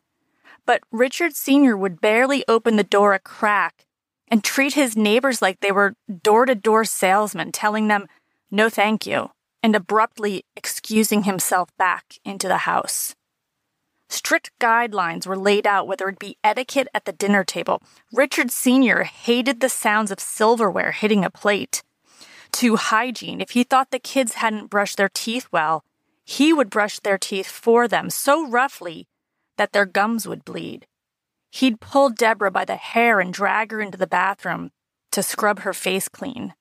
but 0.65 0.81
Richard 0.91 1.37
Sr. 1.37 1.77
would 1.77 2.01
barely 2.01 2.47
open 2.49 2.77
the 2.77 2.83
door 2.83 3.13
a 3.13 3.19
crack 3.19 3.85
and 4.27 4.43
treat 4.43 4.73
his 4.73 4.97
neighbors 4.97 5.43
like 5.43 5.61
they 5.61 5.71
were 5.71 5.97
door 6.23 6.47
to 6.47 6.55
door 6.55 6.87
salesmen, 6.87 7.53
telling 7.53 7.89
them, 7.89 8.07
no 8.51 8.71
thank 8.71 9.07
you, 9.07 9.33
and 9.63 9.77
abruptly 9.77 10.47
excusing 10.57 11.25
himself 11.25 11.69
back 11.77 12.15
into 12.25 12.49
the 12.49 12.65
house. 12.65 13.17
Strict 14.09 14.51
guidelines 14.59 15.27
were 15.27 15.37
laid 15.37 15.67
out 15.67 15.87
whether 15.87 16.09
it 16.09 16.19
be 16.19 16.39
etiquette 16.43 16.89
at 16.95 17.05
the 17.05 17.13
dinner 17.13 17.45
table. 17.45 17.83
Richard 18.15 18.51
Sr. 18.51 19.03
hated 19.03 19.61
the 19.61 19.69
sounds 19.69 20.11
of 20.11 20.21
silverware 20.21 20.93
hitting 20.93 21.23
a 21.23 21.29
plate. 21.29 21.83
To 22.53 22.77
hygiene, 22.77 23.41
if 23.41 23.51
he 23.51 23.63
thought 23.63 23.91
the 23.91 23.99
kids 23.99 24.35
hadn't 24.35 24.71
brushed 24.71 24.97
their 24.97 25.11
teeth 25.13 25.49
well, 25.53 25.85
he 26.25 26.53
would 26.53 26.71
brush 26.71 26.99
their 26.99 27.19
teeth 27.19 27.47
for 27.47 27.89
them 27.89 28.11
so 28.11 28.49
roughly 28.49 29.07
that 29.57 29.73
their 29.73 29.87
gums 29.87 30.27
would 30.27 30.45
bleed. 30.45 30.87
He'd 31.51 31.81
pull 31.81 32.11
Deborah 32.11 32.51
by 32.51 32.65
the 32.65 32.77
hair 32.77 33.21
and 33.21 33.33
drag 33.33 33.73
her 33.73 33.81
into 33.81 33.99
the 33.99 34.07
bathroom 34.07 34.71
to 35.13 35.23
scrub 35.23 35.61
her 35.61 35.73
face 35.73 36.09
clean. 36.09 36.55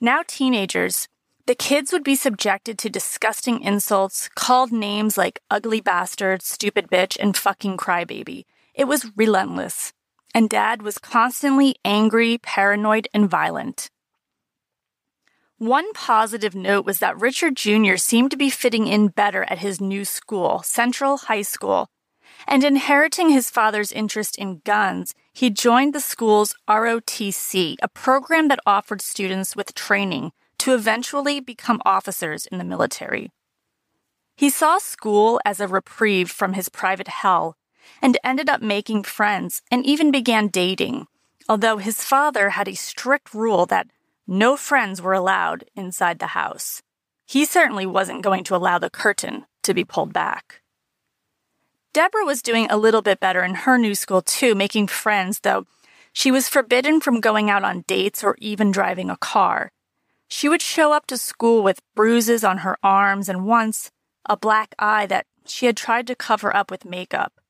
Now, 0.00 0.22
teenagers, 0.26 1.08
the 1.46 1.54
kids 1.54 1.92
would 1.92 2.04
be 2.04 2.14
subjected 2.14 2.78
to 2.78 2.90
disgusting 2.90 3.62
insults, 3.62 4.28
called 4.34 4.70
names 4.70 5.16
like 5.16 5.40
ugly 5.50 5.80
bastard, 5.80 6.42
stupid 6.42 6.88
bitch, 6.88 7.16
and 7.18 7.36
fucking 7.36 7.78
crybaby. 7.78 8.44
It 8.74 8.84
was 8.84 9.10
relentless. 9.16 9.92
And 10.34 10.50
dad 10.50 10.82
was 10.82 10.98
constantly 10.98 11.74
angry, 11.84 12.38
paranoid, 12.38 13.08
and 13.14 13.28
violent. 13.28 13.90
One 15.58 15.92
positive 15.92 16.54
note 16.54 16.86
was 16.86 17.00
that 17.00 17.20
Richard 17.20 17.56
Jr. 17.56 17.96
seemed 17.96 18.30
to 18.30 18.36
be 18.36 18.48
fitting 18.48 18.86
in 18.86 19.08
better 19.08 19.44
at 19.50 19.58
his 19.58 19.80
new 19.80 20.04
school, 20.04 20.62
Central 20.62 21.16
High 21.16 21.42
School. 21.42 21.88
And 22.46 22.62
inheriting 22.62 23.30
his 23.30 23.50
father's 23.50 23.90
interest 23.90 24.38
in 24.38 24.62
guns, 24.64 25.14
he 25.32 25.50
joined 25.50 25.94
the 25.94 26.00
school's 26.00 26.54
ROTC, 26.68 27.74
a 27.82 27.88
program 27.88 28.46
that 28.46 28.60
offered 28.66 29.02
students 29.02 29.56
with 29.56 29.74
training 29.74 30.30
to 30.58 30.74
eventually 30.74 31.40
become 31.40 31.82
officers 31.84 32.46
in 32.46 32.58
the 32.58 32.64
military. 32.64 33.32
He 34.36 34.50
saw 34.50 34.78
school 34.78 35.40
as 35.44 35.58
a 35.58 35.66
reprieve 35.66 36.30
from 36.30 36.52
his 36.52 36.68
private 36.68 37.08
hell 37.08 37.56
and 38.00 38.16
ended 38.22 38.48
up 38.48 38.62
making 38.62 39.02
friends 39.02 39.62
and 39.72 39.84
even 39.84 40.12
began 40.12 40.46
dating, 40.46 41.08
although 41.48 41.78
his 41.78 42.04
father 42.04 42.50
had 42.50 42.68
a 42.68 42.76
strict 42.76 43.34
rule 43.34 43.66
that 43.66 43.88
no 44.28 44.56
friends 44.58 45.00
were 45.00 45.14
allowed 45.14 45.64
inside 45.74 46.18
the 46.18 46.28
house. 46.28 46.82
He 47.26 47.46
certainly 47.46 47.86
wasn't 47.86 48.22
going 48.22 48.44
to 48.44 48.54
allow 48.54 48.78
the 48.78 48.90
curtain 48.90 49.46
to 49.62 49.72
be 49.72 49.84
pulled 49.84 50.12
back. 50.12 50.60
Deborah 51.94 52.26
was 52.26 52.42
doing 52.42 52.66
a 52.70 52.76
little 52.76 53.02
bit 53.02 53.18
better 53.18 53.42
in 53.42 53.54
her 53.54 53.78
new 53.78 53.94
school 53.94 54.20
too, 54.20 54.54
making 54.54 54.86
friends, 54.86 55.40
though 55.40 55.66
she 56.12 56.30
was 56.30 56.48
forbidden 56.48 57.00
from 57.00 57.20
going 57.20 57.48
out 57.48 57.64
on 57.64 57.84
dates 57.86 58.22
or 58.22 58.36
even 58.38 58.70
driving 58.70 59.08
a 59.08 59.16
car. 59.16 59.72
She 60.28 60.48
would 60.48 60.60
show 60.60 60.92
up 60.92 61.06
to 61.06 61.16
school 61.16 61.62
with 61.62 61.80
bruises 61.94 62.44
on 62.44 62.58
her 62.58 62.76
arms 62.82 63.28
and 63.30 63.46
once 63.46 63.90
a 64.26 64.36
black 64.36 64.74
eye 64.78 65.06
that 65.06 65.26
she 65.46 65.64
had 65.64 65.76
tried 65.76 66.06
to 66.06 66.14
cover 66.14 66.54
up 66.54 66.70
with 66.70 66.84
makeup. 66.84 67.40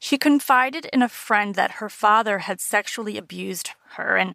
She 0.00 0.18
confided 0.18 0.86
in 0.92 1.02
a 1.02 1.08
friend 1.08 1.54
that 1.54 1.72
her 1.72 1.88
father 1.88 2.40
had 2.40 2.60
sexually 2.60 3.16
abused 3.16 3.70
her 3.92 4.16
and 4.16 4.34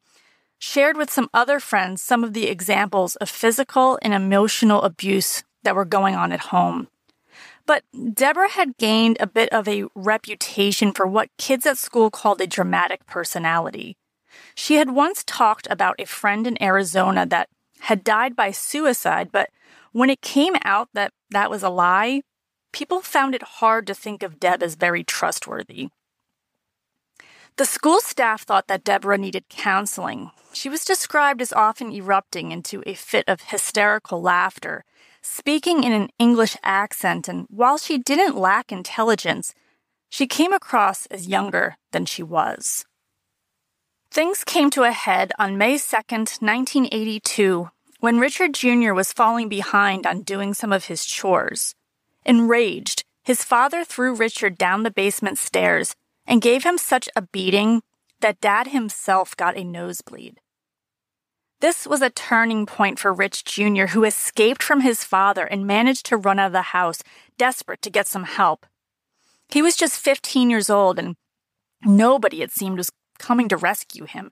shared 0.59 0.97
with 0.97 1.09
some 1.09 1.29
other 1.33 1.59
friends 1.59 2.01
some 2.01 2.23
of 2.23 2.33
the 2.33 2.47
examples 2.47 3.15
of 3.15 3.29
physical 3.29 3.97
and 4.01 4.13
emotional 4.13 4.83
abuse 4.83 5.43
that 5.63 5.75
were 5.75 5.85
going 5.85 6.15
on 6.15 6.31
at 6.31 6.51
home. 6.51 6.87
But 7.65 7.83
Deborah 8.13 8.49
had 8.49 8.77
gained 8.77 9.17
a 9.19 9.27
bit 9.27 9.49
of 9.49 9.67
a 9.67 9.85
reputation 9.95 10.91
for 10.91 11.05
what 11.07 11.29
kids 11.37 11.65
at 11.65 11.77
school 11.77 12.09
called 12.09 12.41
a 12.41 12.47
dramatic 12.47 13.05
personality. 13.05 13.95
She 14.55 14.75
had 14.75 14.91
once 14.91 15.23
talked 15.25 15.67
about 15.69 15.99
a 15.99 16.05
friend 16.05 16.45
in 16.45 16.61
Arizona 16.61 17.25
that 17.27 17.49
had 17.81 18.03
died 18.03 18.35
by 18.35 18.51
suicide, 18.51 19.29
but 19.31 19.49
when 19.91 20.09
it 20.09 20.21
came 20.21 20.55
out 20.63 20.89
that 20.93 21.11
that 21.31 21.49
was 21.49 21.63
a 21.63 21.69
lie, 21.69 22.21
people 22.71 23.01
found 23.01 23.35
it 23.35 23.43
hard 23.43 23.87
to 23.87 23.93
think 23.93 24.23
of 24.23 24.39
Deb 24.39 24.61
as 24.61 24.75
very 24.75 25.03
trustworthy. 25.03 25.89
The 27.59 27.65
school 27.65 27.99
staff 27.99 28.43
thought 28.43 28.67
that 28.67 28.85
Deborah 28.85 29.17
needed 29.17 29.49
counseling. 29.49 30.31
She 30.53 30.69
was 30.69 30.85
described 30.85 31.41
as 31.41 31.51
often 31.51 31.91
erupting 31.91 32.53
into 32.53 32.81
a 32.85 32.93
fit 32.93 33.27
of 33.27 33.41
hysterical 33.41 34.21
laughter, 34.21 34.85
speaking 35.21 35.83
in 35.83 35.91
an 35.91 36.07
English 36.17 36.55
accent, 36.63 37.27
and 37.27 37.47
while 37.49 37.77
she 37.77 37.97
didn't 37.97 38.37
lack 38.37 38.71
intelligence, 38.71 39.53
she 40.07 40.25
came 40.25 40.53
across 40.53 41.05
as 41.07 41.27
younger 41.27 41.75
than 41.91 42.05
she 42.05 42.23
was. 42.23 42.85
Things 44.09 44.45
came 44.45 44.69
to 44.69 44.83
a 44.83 44.93
head 44.93 45.33
on 45.37 45.57
May 45.57 45.75
2nd, 45.75 46.41
1982, 46.41 47.71
when 47.99 48.21
Richard 48.21 48.53
Jr. 48.53 48.93
was 48.93 49.11
falling 49.11 49.49
behind 49.49 50.07
on 50.07 50.21
doing 50.21 50.53
some 50.53 50.71
of 50.71 50.85
his 50.85 51.05
chores. 51.05 51.75
Enraged, 52.25 53.03
his 53.25 53.43
father 53.43 53.83
threw 53.83 54.15
Richard 54.15 54.57
down 54.57 54.83
the 54.83 54.91
basement 54.91 55.37
stairs 55.37 55.93
and 56.29 56.43
gave 56.43 56.63
him 56.63 56.77
such 56.77 57.09
a 57.15 57.23
beating 57.23 57.81
that 58.21 58.39
Dad 58.39 58.67
himself 58.67 59.35
got 59.35 59.57
a 59.57 59.63
nosebleed. 59.63 60.39
This 61.59 61.87
was 61.87 62.01
a 62.01 62.11
turning 62.11 62.65
point 62.65 62.99
for 62.99 63.11
Rich 63.11 63.43
Jr., 63.43 63.87
who 63.87 64.05
escaped 64.05 64.61
from 64.63 64.81
his 64.81 65.03
father 65.03 65.43
and 65.43 65.67
managed 65.67 66.05
to 66.05 66.17
run 66.17 66.39
out 66.39 66.47
of 66.47 66.51
the 66.53 66.61
house, 66.61 67.01
desperate 67.37 67.81
to 67.81 67.89
get 67.89 68.07
some 68.07 68.23
help. 68.23 68.65
He 69.49 69.61
was 69.61 69.75
just 69.75 69.99
15 69.99 70.49
years 70.49 70.69
old, 70.69 70.99
and 70.99 71.15
nobody, 71.83 72.43
it 72.43 72.51
seemed, 72.51 72.77
was 72.77 72.91
coming 73.17 73.49
to 73.49 73.57
rescue 73.57 74.05
him. 74.05 74.31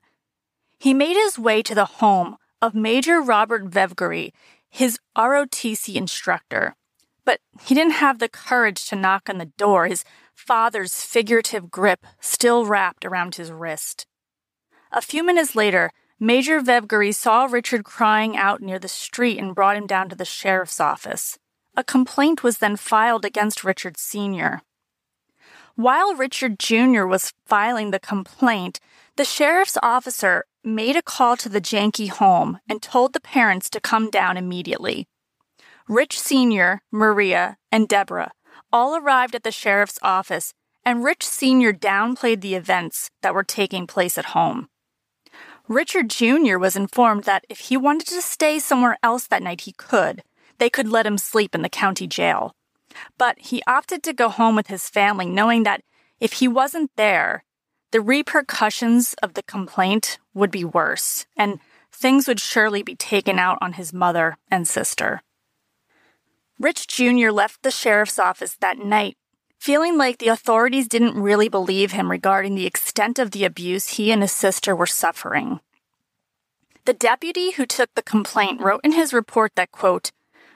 He 0.78 0.94
made 0.94 1.16
his 1.16 1.38
way 1.38 1.62
to 1.62 1.74
the 1.74 1.84
home 1.84 2.36
of 2.62 2.74
Major 2.74 3.20
Robert 3.20 3.68
Vevgery, 3.68 4.32
his 4.70 4.98
ROTC 5.16 5.96
instructor. 5.96 6.76
But 7.24 7.40
he 7.60 7.74
didn't 7.74 7.94
have 7.94 8.20
the 8.20 8.28
courage 8.28 8.88
to 8.88 8.96
knock 8.96 9.28
on 9.28 9.38
the 9.38 9.52
door, 9.58 9.86
his 9.86 10.04
father's 10.38 11.02
figurative 11.02 11.70
grip 11.70 12.06
still 12.20 12.64
wrapped 12.64 13.04
around 13.04 13.34
his 13.34 13.50
wrist. 13.50 14.06
A 14.92 15.02
few 15.02 15.24
minutes 15.24 15.54
later, 15.56 15.90
Major 16.20 16.60
Vevgery 16.60 17.14
saw 17.14 17.44
Richard 17.44 17.84
crying 17.84 18.36
out 18.36 18.62
near 18.62 18.78
the 18.78 18.88
street 18.88 19.38
and 19.38 19.54
brought 19.54 19.76
him 19.76 19.86
down 19.86 20.08
to 20.08 20.16
the 20.16 20.24
sheriff's 20.24 20.80
office. 20.80 21.38
A 21.76 21.84
complaint 21.84 22.42
was 22.42 22.58
then 22.58 22.76
filed 22.76 23.24
against 23.24 23.64
Richard 23.64 23.98
Sr. 23.98 24.62
While 25.74 26.14
Richard 26.14 26.58
Jr. 26.58 27.04
was 27.04 27.34
filing 27.44 27.90
the 27.90 28.00
complaint, 28.00 28.80
the 29.16 29.24
sheriff's 29.24 29.76
officer 29.82 30.44
made 30.64 30.96
a 30.96 31.02
call 31.02 31.36
to 31.36 31.48
the 31.48 31.60
Jahnke 31.60 32.08
home 32.08 32.58
and 32.68 32.80
told 32.80 33.12
the 33.12 33.20
parents 33.20 33.68
to 33.70 33.80
come 33.80 34.08
down 34.08 34.36
immediately. 34.36 35.08
Rich 35.88 36.18
Sr., 36.18 36.80
Maria, 36.90 37.58
and 37.70 37.88
Deborah 37.88 38.32
all 38.72 38.96
arrived 38.96 39.34
at 39.34 39.42
the 39.42 39.52
sheriff's 39.52 39.98
office, 40.02 40.54
and 40.84 41.04
Rich 41.04 41.26
Sr. 41.26 41.72
downplayed 41.72 42.40
the 42.40 42.54
events 42.54 43.10
that 43.22 43.34
were 43.34 43.44
taking 43.44 43.86
place 43.86 44.16
at 44.18 44.26
home. 44.26 44.68
Richard 45.68 46.08
Jr. 46.08 46.56
was 46.56 46.76
informed 46.76 47.24
that 47.24 47.44
if 47.48 47.58
he 47.60 47.76
wanted 47.76 48.08
to 48.08 48.22
stay 48.22 48.58
somewhere 48.58 48.96
else 49.02 49.26
that 49.26 49.42
night, 49.42 49.62
he 49.62 49.72
could. 49.72 50.22
They 50.58 50.70
could 50.70 50.88
let 50.88 51.06
him 51.06 51.18
sleep 51.18 51.54
in 51.54 51.62
the 51.62 51.68
county 51.68 52.06
jail. 52.06 52.54
But 53.18 53.38
he 53.38 53.62
opted 53.66 54.02
to 54.04 54.14
go 54.14 54.30
home 54.30 54.56
with 54.56 54.68
his 54.68 54.88
family, 54.88 55.26
knowing 55.26 55.64
that 55.64 55.82
if 56.20 56.34
he 56.34 56.48
wasn't 56.48 56.90
there, 56.96 57.44
the 57.92 58.00
repercussions 58.00 59.14
of 59.22 59.34
the 59.34 59.42
complaint 59.42 60.18
would 60.34 60.50
be 60.50 60.64
worse, 60.64 61.26
and 61.36 61.60
things 61.92 62.26
would 62.26 62.40
surely 62.40 62.82
be 62.82 62.94
taken 62.94 63.38
out 63.38 63.58
on 63.60 63.74
his 63.74 63.92
mother 63.92 64.36
and 64.50 64.66
sister. 64.66 65.22
Rich 66.58 66.88
Jr. 66.88 67.30
left 67.30 67.62
the 67.62 67.70
sheriff's 67.70 68.18
office 68.18 68.56
that 68.60 68.78
night, 68.78 69.16
feeling 69.58 69.96
like 69.96 70.18
the 70.18 70.28
authorities 70.28 70.88
didn't 70.88 71.20
really 71.20 71.48
believe 71.48 71.92
him 71.92 72.10
regarding 72.10 72.54
the 72.54 72.66
extent 72.66 73.18
of 73.20 73.30
the 73.30 73.44
abuse 73.44 73.90
he 73.90 74.10
and 74.10 74.22
his 74.22 74.32
sister 74.32 74.74
were 74.74 74.86
suffering. 74.86 75.60
The 76.84 76.94
deputy 76.94 77.52
who 77.52 77.66
took 77.66 77.94
the 77.94 78.02
complaint 78.02 78.60
wrote 78.60 78.80
in 78.82 78.92
his 78.92 79.12
report 79.12 79.52
that, 79.54 79.70
quote, 79.70 80.10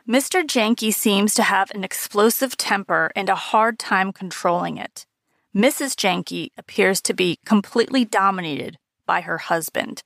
Mr. 0.09 0.43
Jahnke 0.43 0.93
seems 0.93 1.35
to 1.35 1.45
have 1.45 1.71
an 1.71 1.85
explosive 1.85 2.57
temper 2.57 3.13
and 3.15 3.29
a 3.29 3.37
hard 3.37 3.79
time 3.79 4.13
controlling 4.13 4.79
it. 4.79 5.07
Mrs. 5.55 5.95
Jahnke 5.95 6.51
appears 6.57 7.01
to 7.03 7.15
be 7.15 7.39
completely 7.45 8.05
dominated 8.05 8.79
by 9.07 9.21
her 9.21 9.39
husband. 9.39 10.03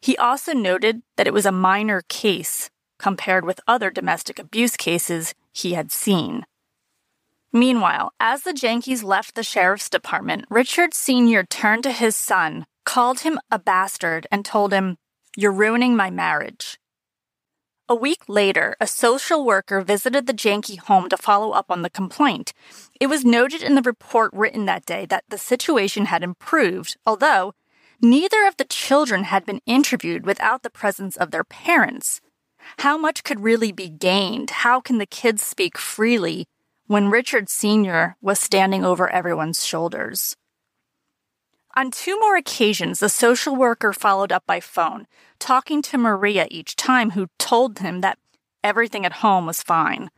He 0.00 0.16
also 0.16 0.52
noted 0.52 1.02
that 1.16 1.26
it 1.26 1.32
was 1.32 1.46
a 1.46 1.50
minor 1.50 2.02
case 2.08 2.70
compared 3.04 3.44
with 3.44 3.60
other 3.68 3.90
domestic 3.90 4.38
abuse 4.38 4.78
cases 4.78 5.34
he 5.52 5.74
had 5.74 5.92
seen. 5.92 6.42
Meanwhile, 7.52 8.14
as 8.18 8.44
the 8.44 8.54
Jahnkes 8.54 9.04
left 9.04 9.34
the 9.34 9.42
sheriff's 9.42 9.90
department, 9.90 10.46
Richard 10.48 10.94
Sr. 10.94 11.42
turned 11.44 11.82
to 11.82 11.92
his 11.92 12.16
son, 12.16 12.64
called 12.86 13.20
him 13.20 13.38
a 13.50 13.58
bastard, 13.58 14.26
and 14.32 14.42
told 14.42 14.72
him, 14.72 14.96
You're 15.36 15.52
ruining 15.52 15.94
my 15.94 16.08
marriage. 16.08 16.78
A 17.90 17.94
week 17.94 18.22
later, 18.26 18.74
a 18.80 18.86
social 18.86 19.44
worker 19.44 19.82
visited 19.82 20.26
the 20.26 20.32
Jahnke 20.32 20.78
home 20.78 21.10
to 21.10 21.18
follow 21.18 21.50
up 21.50 21.70
on 21.70 21.82
the 21.82 21.90
complaint. 21.90 22.54
It 22.98 23.08
was 23.08 23.22
noted 23.22 23.62
in 23.62 23.74
the 23.74 23.82
report 23.82 24.30
written 24.32 24.64
that 24.64 24.86
day 24.86 25.04
that 25.10 25.24
the 25.28 25.36
situation 25.36 26.06
had 26.06 26.22
improved, 26.22 26.96
although 27.04 27.52
neither 28.00 28.46
of 28.46 28.56
the 28.56 28.64
children 28.64 29.24
had 29.24 29.44
been 29.44 29.60
interviewed 29.66 30.24
without 30.24 30.62
the 30.62 30.70
presence 30.70 31.18
of 31.18 31.32
their 31.32 31.44
parents. 31.44 32.22
How 32.78 32.96
much 32.98 33.24
could 33.24 33.40
really 33.40 33.72
be 33.72 33.88
gained? 33.88 34.50
How 34.50 34.80
can 34.80 34.98
the 34.98 35.06
kids 35.06 35.42
speak 35.42 35.78
freely 35.78 36.46
when 36.86 37.10
Richard 37.10 37.48
Sr. 37.48 38.16
was 38.20 38.38
standing 38.38 38.84
over 38.84 39.08
everyone's 39.08 39.64
shoulders? 39.64 40.36
On 41.76 41.90
two 41.90 42.18
more 42.20 42.36
occasions, 42.36 43.00
the 43.00 43.08
social 43.08 43.56
worker 43.56 43.92
followed 43.92 44.30
up 44.30 44.46
by 44.46 44.60
phone, 44.60 45.06
talking 45.40 45.82
to 45.82 45.98
Maria 45.98 46.46
each 46.50 46.76
time, 46.76 47.10
who 47.10 47.28
told 47.38 47.80
him 47.80 48.00
that 48.00 48.18
everything 48.62 49.04
at 49.04 49.14
home 49.24 49.46
was 49.46 49.62
fine. 49.62 50.10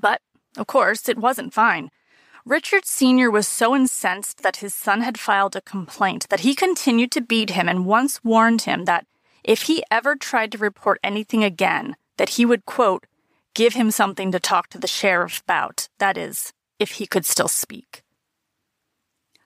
But, 0.00 0.22
of 0.56 0.66
course, 0.66 1.08
it 1.08 1.18
wasn't 1.18 1.52
fine. 1.52 1.90
Richard 2.46 2.86
Sr. 2.86 3.30
was 3.30 3.46
so 3.46 3.74
incensed 3.74 4.42
that 4.42 4.56
his 4.56 4.72
son 4.72 5.02
had 5.02 5.18
filed 5.18 5.54
a 5.54 5.60
complaint 5.60 6.28
that 6.30 6.40
he 6.40 6.54
continued 6.54 7.10
to 7.12 7.20
beat 7.20 7.50
him 7.50 7.68
and 7.68 7.84
once 7.84 8.22
warned 8.24 8.62
him 8.62 8.84
that 8.84 9.06
if 9.46 9.62
he 9.62 9.84
ever 9.90 10.16
tried 10.16 10.50
to 10.52 10.58
report 10.58 10.98
anything 11.04 11.44
again, 11.44 11.96
that 12.18 12.30
he 12.30 12.44
would, 12.44 12.66
quote, 12.66 13.06
give 13.54 13.74
him 13.74 13.90
something 13.90 14.32
to 14.32 14.40
talk 14.40 14.68
to 14.68 14.78
the 14.78 14.88
sheriff 14.88 15.40
about, 15.42 15.88
that 15.98 16.18
is, 16.18 16.52
if 16.80 16.92
he 16.92 17.06
could 17.06 17.24
still 17.24 17.48
speak. 17.48 18.02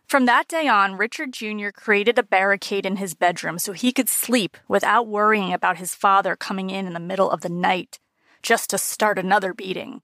From 0.09 0.25
that 0.26 0.49
day 0.49 0.66
on, 0.66 0.97
Richard 0.97 1.33
Jr. 1.33 1.69
created 1.73 2.19
a 2.19 2.25
barricade 2.25 2.85
in 2.85 2.97
his 2.97 3.14
bedroom 3.14 3.61
so 3.61 3.73
he 3.73 3.92
could 3.92 4.09
sleep 4.09 4.57
without 4.66 5.07
worrying 5.07 5.52
about 5.52 5.76
his 5.76 5.95
father 5.95 6.35
coming 6.35 6.71
in 6.71 6.87
in 6.87 6.95
the 6.95 6.99
middle 6.99 7.30
of 7.30 7.42
the 7.42 7.49
night 7.49 8.00
just 8.42 8.71
to 8.71 8.78
start 8.78 9.19
another 9.19 9.54
beating. 9.54 10.00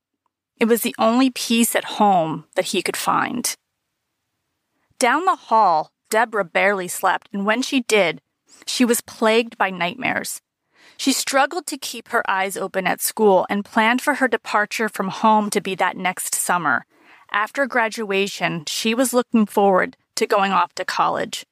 It 0.61 0.67
was 0.67 0.83
the 0.83 0.95
only 0.99 1.31
peace 1.31 1.75
at 1.75 1.97
home 1.99 2.45
that 2.55 2.67
he 2.67 2.83
could 2.83 2.97
find. 2.97 3.57
Down 4.99 5.25
the 5.25 5.37
hall, 5.37 5.91
Deborah 6.09 6.45
barely 6.45 6.87
slept, 6.87 7.29
and 7.33 7.45
when 7.45 7.63
she 7.63 7.81
did, 7.81 8.23
she 8.67 8.85
was 8.85 9.01
plagued 9.01 9.59
by 9.59 9.71
nightmares. 9.71 10.41
She 10.97 11.13
struggled 11.13 11.67
to 11.67 11.77
keep 11.77 12.09
her 12.09 12.29
eyes 12.31 12.57
open 12.57 12.87
at 12.87 13.01
school 13.01 13.47
and 13.51 13.65
planned 13.65 14.01
for 14.01 14.15
her 14.15 14.29
departure 14.29 14.89
from 14.89 15.09
home 15.09 15.51
to 15.51 15.61
be 15.61 15.75
that 15.75 15.97
next 15.97 16.35
summer 16.35 16.87
after 17.33 17.67
graduation, 17.67 18.65
she 18.67 18.95
was 18.95 19.13
looking 19.13 19.47
forward 19.47 19.97
to 20.17 20.27
going 20.27 20.53
off 20.53 20.75
to 20.75 20.85
college. 20.85 21.45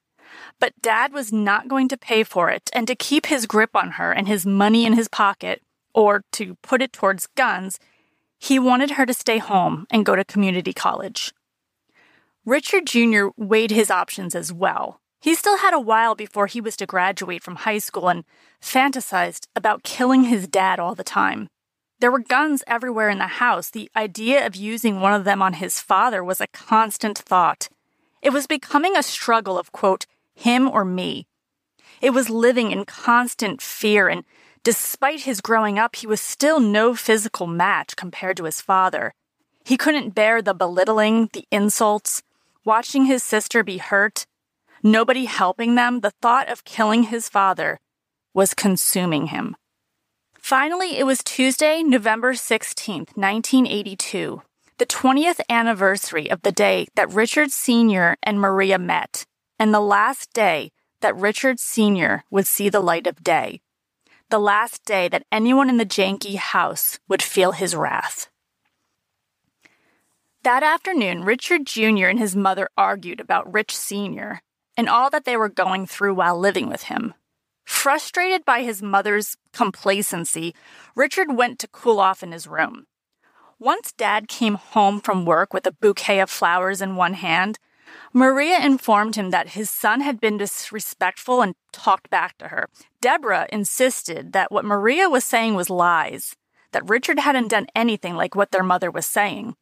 But 0.59 0.81
dad 0.81 1.13
was 1.13 1.33
not 1.33 1.69
going 1.69 1.89
to 1.89 1.97
pay 1.97 2.25
for 2.25 2.51
it, 2.51 2.71
and 2.73 2.87
to 2.87 2.95
keep 2.95 3.27
his 3.27 3.47
grip 3.47 3.71
on 3.75 3.93
her 3.93 4.13
and 4.13 4.27
his 4.27 4.47
money 4.47 4.87
in 4.87 4.95
his 4.95 5.09
pocket, 5.09 5.63
or 5.95 6.23
to 6.33 6.57
put 6.63 6.83
it 6.83 6.93
towards 6.93 7.29
guns, 7.37 7.79
he 8.39 8.59
wanted 8.59 8.93
her 8.93 9.07
to 9.07 9.15
stay 9.15 9.39
home 9.39 9.87
and 9.91 10.07
go 10.07 10.17
to 10.17 10.25
community 10.25 10.73
college. 10.73 11.33
Richard 12.45 12.87
Jr. 12.87 13.29
weighed 13.37 13.71
his 13.71 13.91
options 13.91 14.35
as 14.35 14.53
well. 14.53 15.01
He 15.25 15.35
still 15.35 15.57
had 15.57 15.73
a 15.73 15.81
while 15.81 16.15
before 16.15 16.49
he 16.49 16.61
was 16.61 16.77
to 16.77 16.85
graduate 16.85 17.43
from 17.43 17.57
high 17.57 17.79
school 17.79 18.11
and 18.11 18.25
fantasized 18.61 19.47
about 19.57 19.83
killing 19.83 20.25
his 20.25 20.47
dad 20.47 20.79
all 20.79 20.95
the 20.95 21.03
time. 21.03 21.49
There 21.99 22.13
were 22.13 22.19
guns 22.19 22.63
everywhere 22.67 23.09
in 23.09 23.17
the 23.17 23.39
house. 23.41 23.71
The 23.71 23.91
idea 23.97 24.47
of 24.47 24.55
using 24.55 25.01
one 25.01 25.15
of 25.15 25.25
them 25.25 25.41
on 25.41 25.55
his 25.55 25.81
father 25.81 26.23
was 26.23 26.43
a 26.43 26.47
constant 26.49 27.17
thought. 27.17 27.71
It 28.21 28.35
was 28.35 28.47
becoming 28.47 28.99
a 28.99 29.03
struggle 29.03 29.59
of, 29.59 29.73
quote, 29.73 30.05
him 30.35 30.69
or 30.69 30.85
me. 30.85 31.27
It 32.03 32.11
was 32.11 32.29
living 32.29 32.71
in 32.71 32.85
constant 32.85 33.63
fear, 33.63 34.11
and 34.11 34.25
despite 34.63 35.21
his 35.21 35.41
growing 35.41 35.79
up, 35.79 35.97
he 35.97 36.07
was 36.07 36.21
still 36.21 36.61
no 36.61 36.95
physical 36.95 37.47
match 37.47 37.97
compared 37.97 38.37
to 38.37 38.45
his 38.45 38.61
father. 38.61 39.15
He 39.65 39.79
couldn't 39.79 40.15
bear 40.15 40.43
the 40.43 40.53
belittling, 40.53 41.31
the 41.33 41.47
insults, 41.51 42.23
watching 42.63 43.07
his 43.07 43.23
sister 43.23 43.65
be 43.65 43.79
hurt, 43.79 44.27
nobody 44.85 45.25
helping 45.25 45.75
them. 45.75 46.01
The 46.01 46.13
thought 46.23 46.49
of 46.49 46.65
killing 46.65 47.05
his 47.05 47.29
father 47.29 47.81
was 48.33 48.55
consuming 48.55 49.29
him. 49.29 49.57
Finally, 50.35 50.99
it 50.99 51.07
was 51.07 51.25
Tuesday, 51.25 51.83
November 51.83 52.35
16th, 52.35 53.17
1982, 53.17 54.43
the 54.77 54.87
20th 54.87 55.41
anniversary 55.49 56.31
of 56.31 56.43
the 56.43 56.53
day 56.53 56.87
that 56.97 57.11
Richard 57.11 57.51
Sr. 57.51 58.17
and 58.23 58.39
Maria 58.39 58.79
met, 58.79 59.25
and 59.59 59.73
the 59.73 59.81
last 59.81 60.33
day 60.35 60.71
that 61.01 61.17
Richard 61.17 61.59
Sr. 61.59 62.25
would 62.31 62.47
see 62.47 62.69
the 62.69 62.81
light 62.81 63.07
of 63.07 63.25
day. 63.25 63.63
The 64.31 64.39
last 64.39 64.85
day 64.85 65.09
that 65.09 65.25
anyone 65.33 65.71
in 65.71 65.79
the 65.79 65.87
Jahnke 65.87 66.37
house 66.37 66.99
would 67.09 67.23
feel 67.23 67.53
his 67.53 67.75
wrath. 67.75 68.29
That 70.43 70.63
afternoon, 70.63 71.25
Richard 71.25 71.67
Jr. 71.67 72.09
and 72.09 72.19
his 72.19 72.37
mother 72.37 72.69
argued 72.77 73.21
about 73.21 73.51
Rich 73.51 73.75
Sr. 73.75 74.43
and 74.77 74.89
all 74.89 75.11
that 75.11 75.25
they 75.25 75.37
were 75.37 75.49
going 75.49 75.87
through 75.87 76.15
while 76.15 76.39
living 76.39 76.69
with 76.69 76.85
him. 76.85 77.15
Frustrated 77.65 78.45
by 78.45 78.63
his 78.63 78.83
mother's 78.83 79.37
complacency, 79.53 80.55
Richard 80.95 81.37
went 81.37 81.59
to 81.61 81.69
cool 81.69 81.99
off 81.99 82.23
in 82.23 82.33
his 82.33 82.47
room. 82.47 82.87
Once 83.59 83.93
Dad 83.93 84.29
came 84.29 84.55
home 84.57 85.01
from 85.01 85.25
work 85.25 85.55
with 85.55 85.67
a 85.67 85.73
bouquet 85.73 86.21
of 86.21 86.29
flowers 86.29 86.83
in 86.83 86.97
one 86.97 87.15
hand, 87.15 87.59
Maria 88.13 88.59
informed 88.59 89.17
him 89.17 89.31
that 89.31 89.51
his 89.51 89.71
son 89.71 90.01
had 90.01 90.21
been 90.21 90.37
disrespectful 90.37 91.41
and 91.41 91.55
talked 91.73 92.11
back 92.11 92.37
to 92.39 92.49
her. 92.49 92.69
Deborah 93.01 93.47
insisted 93.51 94.33
that 94.33 94.53
what 94.53 94.65
Maria 94.65 95.09
was 95.09 95.25
saying 95.25 95.55
was 95.55 95.71
lies, 95.71 96.37
that 96.73 96.89
Richard 96.89 97.19
hadn't 97.19 97.49
done 97.49 97.67
anything 97.75 98.15
like 98.15 98.35
what 98.35 98.51
their 98.51 98.63
mother 98.63 98.91
was 98.91 99.07
saying. 99.07 99.57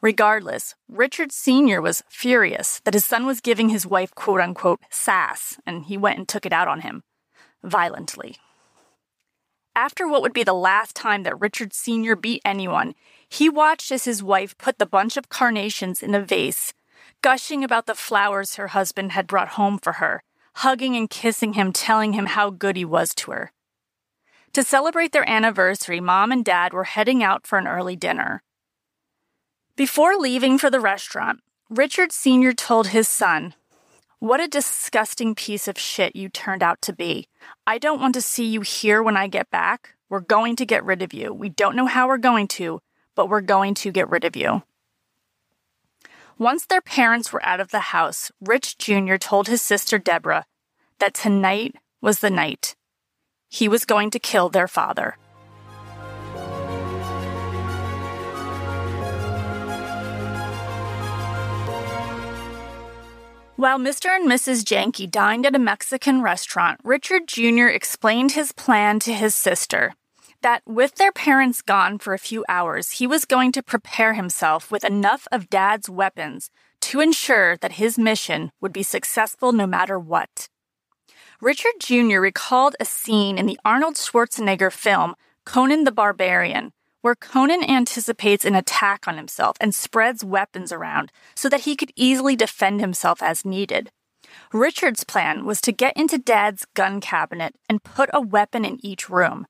Regardless, 0.00 0.76
Richard 0.88 1.32
Sr. 1.32 1.82
was 1.82 2.04
furious 2.08 2.80
that 2.84 2.94
his 2.94 3.04
son 3.04 3.26
was 3.26 3.40
giving 3.40 3.68
his 3.68 3.86
wife 3.86 4.14
quote 4.14 4.40
unquote 4.40 4.80
sass, 4.90 5.58
and 5.66 5.86
he 5.86 5.96
went 5.96 6.18
and 6.18 6.28
took 6.28 6.46
it 6.46 6.52
out 6.52 6.68
on 6.68 6.82
him 6.82 7.02
violently. 7.64 8.36
After 9.74 10.08
what 10.08 10.22
would 10.22 10.32
be 10.32 10.44
the 10.44 10.54
last 10.54 10.94
time 10.94 11.22
that 11.24 11.40
Richard 11.40 11.72
Sr. 11.72 12.16
beat 12.16 12.42
anyone, 12.44 12.94
he 13.28 13.48
watched 13.48 13.92
as 13.92 14.04
his 14.04 14.22
wife 14.22 14.56
put 14.58 14.78
the 14.78 14.86
bunch 14.86 15.16
of 15.16 15.28
carnations 15.28 16.02
in 16.02 16.14
a 16.14 16.20
vase, 16.20 16.74
gushing 17.22 17.64
about 17.64 17.86
the 17.86 17.94
flowers 17.94 18.56
her 18.56 18.68
husband 18.68 19.12
had 19.12 19.26
brought 19.26 19.50
home 19.50 19.78
for 19.78 19.94
her, 19.94 20.22
hugging 20.56 20.96
and 20.96 21.10
kissing 21.10 21.52
him, 21.52 21.72
telling 21.72 22.12
him 22.12 22.26
how 22.26 22.50
good 22.50 22.76
he 22.76 22.84
was 22.84 23.14
to 23.14 23.30
her. 23.32 23.52
To 24.52 24.62
celebrate 24.62 25.12
their 25.12 25.28
anniversary, 25.28 26.00
mom 26.00 26.32
and 26.32 26.44
dad 26.44 26.72
were 26.72 26.84
heading 26.84 27.22
out 27.22 27.46
for 27.46 27.58
an 27.58 27.68
early 27.68 27.96
dinner. 27.96 28.42
Before 29.78 30.16
leaving 30.16 30.58
for 30.58 30.70
the 30.70 30.80
restaurant, 30.80 31.38
Richard 31.70 32.10
Sr. 32.10 32.52
told 32.52 32.88
his 32.88 33.06
son, 33.06 33.54
what 34.18 34.40
a 34.40 34.48
disgusting 34.48 35.36
piece 35.36 35.68
of 35.68 35.78
shit 35.78 36.16
you 36.16 36.28
turned 36.28 36.64
out 36.64 36.82
to 36.82 36.92
be. 36.92 37.28
I 37.64 37.78
don't 37.78 38.00
want 38.00 38.14
to 38.14 38.20
see 38.20 38.44
you 38.44 38.62
here 38.62 39.04
when 39.04 39.16
I 39.16 39.28
get 39.28 39.52
back. 39.52 39.94
We're 40.08 40.18
going 40.18 40.56
to 40.56 40.66
get 40.66 40.84
rid 40.84 41.00
of 41.00 41.14
you. 41.14 41.32
We 41.32 41.48
don't 41.48 41.76
know 41.76 41.86
how 41.86 42.08
we're 42.08 42.18
going 42.18 42.48
to, 42.58 42.80
but 43.14 43.28
we're 43.28 43.40
going 43.40 43.74
to 43.74 43.92
get 43.92 44.10
rid 44.10 44.24
of 44.24 44.34
you. 44.34 44.64
Once 46.38 46.66
their 46.66 46.82
parents 46.82 47.32
were 47.32 47.46
out 47.46 47.60
of 47.60 47.70
the 47.70 47.94
house, 47.94 48.32
Rich 48.40 48.78
Jr. 48.78 49.14
told 49.14 49.46
his 49.46 49.62
sister 49.62 49.96
Deborah 49.96 50.46
that 50.98 51.14
tonight 51.14 51.76
was 52.00 52.18
the 52.18 52.30
night. 52.30 52.74
He 53.48 53.68
was 53.68 53.84
going 53.84 54.10
to 54.10 54.18
kill 54.18 54.48
their 54.48 54.66
father. 54.66 55.18
While 63.58 63.80
Mr. 63.80 64.06
and 64.14 64.30
Mrs. 64.30 64.62
Jahnke 64.62 65.10
dined 65.10 65.44
at 65.44 65.56
a 65.56 65.58
Mexican 65.58 66.22
restaurant, 66.22 66.78
Richard 66.84 67.26
Jr. 67.26 67.66
explained 67.66 68.30
his 68.30 68.52
plan 68.52 69.00
to 69.00 69.12
his 69.12 69.34
sister 69.34 69.94
that 70.42 70.62
with 70.64 70.94
their 70.94 71.10
parents 71.10 71.60
gone 71.60 71.98
for 71.98 72.14
a 72.14 72.20
few 72.20 72.44
hours, 72.48 72.92
he 72.92 73.06
was 73.08 73.24
going 73.24 73.50
to 73.50 73.60
prepare 73.60 74.14
himself 74.14 74.70
with 74.70 74.84
enough 74.84 75.26
of 75.32 75.50
Dad's 75.50 75.90
weapons 75.90 76.50
to 76.82 77.00
ensure 77.00 77.56
that 77.56 77.72
his 77.82 77.98
mission 77.98 78.52
would 78.60 78.72
be 78.72 78.84
successful 78.84 79.50
no 79.50 79.66
matter 79.66 79.98
what. 79.98 80.48
Richard 81.40 81.80
Jr. 81.80 82.20
recalled 82.20 82.76
a 82.78 82.84
scene 82.84 83.38
in 83.38 83.46
the 83.46 83.58
Arnold 83.64 83.96
Schwarzenegger 83.96 84.72
film 84.72 85.16
Conan 85.44 85.82
the 85.82 85.90
Barbarian, 85.90 86.70
where 87.02 87.14
Conan 87.14 87.62
anticipates 87.68 88.44
an 88.44 88.54
attack 88.54 89.06
on 89.06 89.16
himself 89.16 89.56
and 89.60 89.74
spreads 89.74 90.24
weapons 90.24 90.72
around 90.72 91.12
so 91.34 91.48
that 91.48 91.62
he 91.62 91.76
could 91.76 91.92
easily 91.96 92.36
defend 92.36 92.80
himself 92.80 93.22
as 93.22 93.44
needed. 93.44 93.90
Richard's 94.52 95.04
plan 95.04 95.44
was 95.44 95.60
to 95.62 95.72
get 95.72 95.96
into 95.96 96.18
Dad's 96.18 96.66
gun 96.74 97.00
cabinet 97.00 97.54
and 97.68 97.84
put 97.84 98.10
a 98.12 98.20
weapon 98.20 98.64
in 98.64 98.84
each 98.84 99.08
room. 99.08 99.46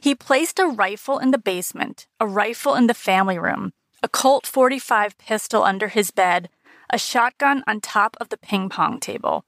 He 0.00 0.14
placed 0.14 0.58
a 0.58 0.66
rifle 0.66 1.18
in 1.18 1.30
the 1.30 1.38
basement, 1.38 2.06
a 2.18 2.26
rifle 2.26 2.74
in 2.74 2.88
the 2.88 2.94
family 2.94 3.38
room, 3.38 3.72
a 4.02 4.08
Colt 4.08 4.46
45 4.46 5.16
pistol 5.18 5.62
under 5.62 5.88
his 5.88 6.10
bed, 6.10 6.48
a 6.90 6.98
shotgun 6.98 7.62
on 7.66 7.80
top 7.80 8.16
of 8.20 8.28
the 8.28 8.38
ping 8.38 8.68
pong 8.68 8.98
table. 9.00 9.44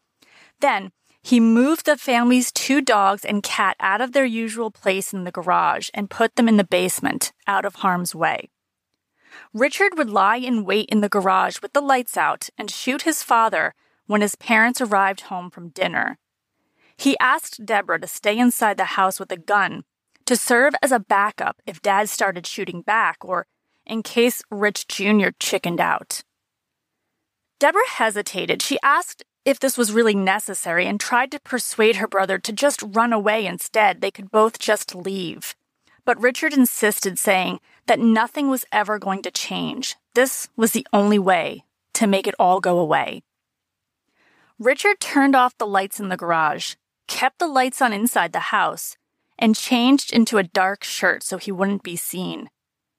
Then 0.61 0.93
he 1.23 1.39
moved 1.39 1.85
the 1.85 1.97
family's 1.97 2.51
two 2.51 2.81
dogs 2.81 3.25
and 3.25 3.43
cat 3.43 3.77
out 3.79 4.01
of 4.01 4.13
their 4.13 4.25
usual 4.25 4.71
place 4.71 5.13
in 5.13 5.25
the 5.25 5.31
garage 5.31 5.91
and 5.93 6.11
put 6.11 6.37
them 6.37 6.49
in 6.49 6.57
the 6.57 6.65
basement, 6.65 7.33
out 7.47 7.65
of 7.65 7.77
harm's 7.77 8.15
way. 8.15 8.49
Richard 9.53 9.97
would 9.97 10.11
lie 10.11 10.37
in 10.37 10.65
wait 10.65 10.89
in 10.89 11.03
the 11.03 11.09
garage 11.09 11.59
with 11.63 11.73
the 11.73 11.81
lights 11.81 12.17
out 12.17 12.49
and 12.57 12.71
shoot 12.71 13.03
his 13.03 13.23
father 13.23 13.75
when 14.07 14.23
his 14.23 14.35
parents 14.35 14.81
arrived 14.81 15.23
home 15.23 15.51
from 15.51 15.69
dinner. 15.69 16.19
He 16.97 17.19
asked 17.19 17.65
Deborah 17.65 18.01
to 18.01 18.07
stay 18.07 18.39
inside 18.39 18.77
the 18.77 18.97
house 18.97 19.21
with 19.21 19.31
a 19.31 19.37
gun 19.37 19.85
to 20.27 20.37
serve 20.37 20.75
as 20.83 20.93
a 20.93 21.01
backup 21.01 21.61
if 21.67 21.83
dad 21.83 22.09
started 22.09 22.47
shooting 22.47 22.83
back 22.83 23.19
or 23.23 23.47
in 23.87 24.03
case 24.03 24.43
Rich 24.51 24.89
Jr. 24.89 25.29
chickened 25.39 25.81
out. 25.81 26.23
Deborah 27.59 27.89
hesitated. 27.89 28.63
She 28.63 28.79
asked 28.83 29.25
if 29.45 29.59
this 29.59 29.79
was 29.79 29.93
really 29.93 30.15
necessary 30.15 30.87
and 30.87 31.01
tried 31.01 31.31
to 31.33 31.41
persuade 31.41 31.97
her 31.97 32.07
brother 32.07 32.39
to 32.39 32.53
just 32.53 32.83
run 32.87 33.13
away 33.13 33.47
instead. 33.47 34.01
They 34.01 34.11
could 34.11 34.31
both 34.31 34.59
just 34.59 34.95
leave. 34.95 35.55
But 36.05 36.21
Richard 36.21 36.53
insisted, 36.53 37.19
saying 37.19 37.61
that 37.87 38.01
nothing 38.01 38.49
was 38.49 38.65
ever 38.73 38.99
going 38.99 39.23
to 39.23 39.31
change. 39.31 39.97
This 40.15 40.49
was 40.57 40.73
the 40.73 40.87
only 40.93 41.19
way 41.19 41.65
to 41.95 42.07
make 42.07 42.27
it 42.27 42.35
all 42.39 42.61
go 42.61 42.79
away. 42.79 43.23
Richard 44.59 45.01
turned 45.01 45.35
off 45.35 45.57
the 45.57 45.67
lights 45.67 46.01
in 46.01 46.09
the 46.09 46.17
garage, 46.17 46.75
kept 47.07 47.39
the 47.39 47.47
lights 47.47 47.81
on 47.81 47.93
inside 47.93 48.33
the 48.33 48.51
house, 48.51 48.97
and 49.39 49.57
changed 49.57 50.13
into 50.13 50.37
a 50.37 50.43
dark 50.43 50.85
shirt 50.85 51.23
so 51.23 51.39
he 51.39 51.51
wouldn't 51.51 51.83
be 51.83 51.97
seen. 51.97 52.51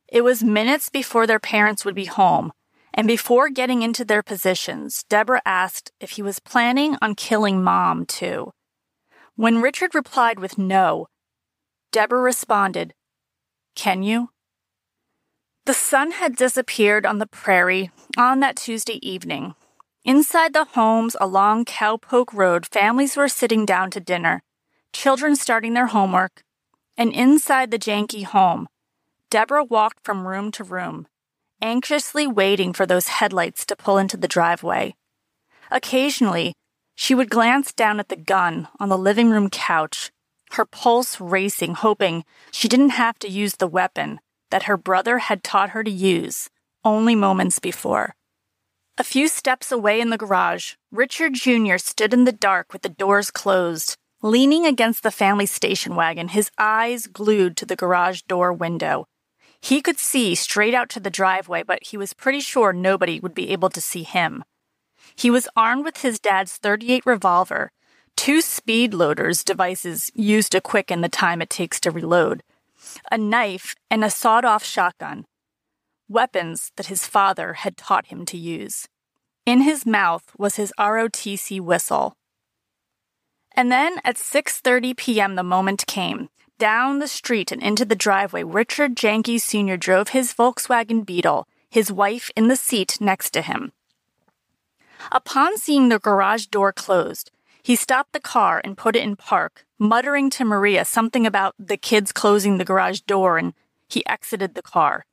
It 0.08 0.23
was 0.23 0.43
minutes 0.43 0.89
before 0.89 1.27
their 1.27 1.39
parents 1.39 1.86
would 1.86 1.95
be 1.95 2.06
home 2.06 2.51
and 2.93 3.08
before 3.08 3.49
getting 3.49 3.82
into 3.82 4.04
their 4.04 4.23
positions, 4.23 5.04
Deborah 5.10 5.41
asked 5.45 5.91
if 5.99 6.12
he 6.12 6.21
was 6.21 6.39
planning 6.39 6.97
on 7.01 7.15
killing 7.15 7.63
mom, 7.63 8.06
too. 8.06 8.51
When 9.36 9.62
Richard 9.62 9.95
replied 9.95 10.39
with 10.39 10.58
no, 10.58 11.08
Deborah 11.91 12.21
responded, 12.21 12.93
Can 13.75 14.04
you? 14.04 14.30
The 15.65 15.73
sun 15.73 16.12
had 16.12 16.36
disappeared 16.36 17.06
on 17.06 17.19
the 17.19 17.27
prairie 17.27 17.91
on 18.17 18.39
that 18.39 18.58
Tuesday 18.58 18.99
evening. 19.08 19.56
Inside 20.04 20.54
the 20.54 20.65
homes 20.65 21.15
along 21.21 21.65
Cowpoke 21.65 22.34
Road, 22.34 22.65
families 22.65 23.15
were 23.15 23.27
sitting 23.27 23.65
down 23.65 23.91
to 23.91 23.99
dinner, 23.99 24.41
children 24.93 25.36
starting 25.36 25.73
their 25.75 25.88
homework, 25.88 26.43
and 26.97 27.13
inside 27.13 27.71
the 27.71 27.80
Jahnke 27.80 28.23
home, 28.23 28.67
Deborah 29.30 29.63
walked 29.63 30.04
from 30.04 30.27
room 30.27 30.51
to 30.51 30.63
room, 30.63 31.08
anxiously 31.62 32.28
waiting 32.28 32.74
for 32.74 32.86
those 32.86 33.08
headlights 33.08 33.65
to 33.65 33.76
pull 33.76 33.97
into 33.97 34.17
the 34.17 34.28
driveway. 34.28 34.95
Occasionally, 35.69 36.54
she 36.95 37.15
would 37.15 37.30
glance 37.30 37.71
down 37.71 38.00
at 38.00 38.10
the 38.10 38.15
gun 38.15 38.67
on 38.80 38.89
the 38.89 38.97
living 38.97 39.30
room 39.30 39.50
couch, 39.50 40.12
her 40.52 40.65
pulse 40.65 41.19
racing, 41.21 41.76
hoping 41.76 42.26
she 42.52 42.67
didn't 42.67 42.89
have 42.89 43.17
to 43.19 43.30
use 43.30 43.56
the 43.56 43.67
weapon 43.67 44.19
that 44.50 44.63
her 44.63 44.78
brother 44.78 45.19
had 45.19 45.43
taught 45.43 45.69
her 45.71 45.84
to 45.84 45.91
use 45.91 46.50
only 46.84 47.15
moments 47.15 47.60
before. 47.60 48.15
A 48.97 49.04
few 49.04 49.28
steps 49.28 49.71
away 49.71 50.02
in 50.02 50.10
the 50.10 50.17
garage, 50.17 50.74
Richard 50.91 51.34
Jr. 51.34 51.78
stood 51.78 52.13
in 52.13 52.26
the 52.26 52.32
dark 52.32 52.74
with 52.74 52.82
the 52.82 52.89
doors 52.89 53.32
closed, 53.32 53.95
leaning 54.21 54.65
against 54.65 55.02
the 55.02 55.12
family 55.12 55.45
station 55.45 55.95
wagon, 55.95 56.28
his 56.28 56.52
eyes 56.58 57.08
glued 57.08 57.56
to 57.58 57.65
the 57.65 57.76
garage 57.76 58.21
door 58.24 58.52
window. 58.52 59.08
He 59.62 59.82
could 59.82 60.00
see 60.00 60.34
straight 60.36 60.74
out 60.74 60.89
to 60.89 61.00
the 61.00 61.10
driveway, 61.10 61.63
but 61.63 61.84
he 61.84 61.97
was 61.97 62.13
pretty 62.13 62.39
sure 62.39 62.74
nobody 62.74 63.19
would 63.19 63.36
be 63.36 63.52
able 63.52 63.69
to 63.69 63.82
see 63.82 64.04
him. 64.04 64.43
He 65.15 65.30
was 65.30 65.47
armed 65.56 65.86
with 65.86 66.02
his 66.02 66.19
dad's 66.19 66.58
38 66.58 67.06
revolver, 67.06 67.71
two 68.15 68.41
speed 68.41 68.93
loaders 68.93 69.43
devices 69.43 70.12
used 70.15 70.52
to 70.54 70.62
quicken 70.62 71.02
the 71.02 71.10
time 71.10 71.41
it 71.41 71.50
takes 71.50 71.80
to 71.82 71.91
reload, 71.91 72.43
a 73.12 73.17
knife, 73.17 73.76
and 73.89 74.04
a 74.04 74.10
sawed 74.10 74.45
off 74.45 74.63
shotgun. 74.63 75.26
Weapons 76.10 76.71
that 76.76 76.88
his 76.88 77.06
father 77.06 77.54
had 77.54 77.78
taught 77.78 78.08
him 78.08 78.26
to 78.26 78.38
use. 78.38 78.88
In 79.45 79.62
his 79.62 79.86
mouth 79.86 80.32
was 80.38 80.56
his 80.56 80.74
ROTC 80.78 81.62
whistle. 81.62 82.15
And 83.56 83.71
then 83.71 84.00
at 84.04 84.17
6:30 84.17 84.95
p.m. 84.97 85.36
the 85.36 85.43
moment 85.43 85.86
came. 85.88 86.30
Down 86.62 87.00
the 87.00 87.08
street 87.08 87.52
and 87.52 87.60
into 87.60 87.86
the 87.86 87.95
driveway, 87.95 88.43
Richard 88.43 88.95
Jahnke 88.95 89.41
Sr. 89.41 89.78
drove 89.78 90.10
his 90.10 90.32
Volkswagen 90.32 91.04
Beetle, 91.04 91.47
his 91.67 91.91
wife 91.91 92.30
in 92.36 92.50
the 92.50 92.56
seat 92.56 93.00
next 93.02 93.32
to 93.32 93.41
him. 93.41 93.71
Upon 95.12 95.58
seeing 95.58 95.89
the 95.89 95.97
garage 95.97 96.45
door 96.45 96.71
closed, 96.71 97.32
he 97.63 97.76
stopped 97.76 98.13
the 98.13 98.19
car 98.19 98.62
and 98.63 98.78
put 98.78 98.95
it 98.95 99.02
in 99.02 99.15
park, 99.15 99.65
muttering 99.80 100.30
to 100.30 100.45
Maria 100.45 100.86
something 100.86 101.26
about 101.26 101.56
the 101.58 101.78
kids 101.78 102.12
closing 102.12 102.60
the 102.60 102.63
garage 102.63 103.00
door, 103.00 103.39
and 103.39 103.56
he 103.89 104.06
exited 104.06 104.54
the 104.54 104.62
car. 104.62 105.08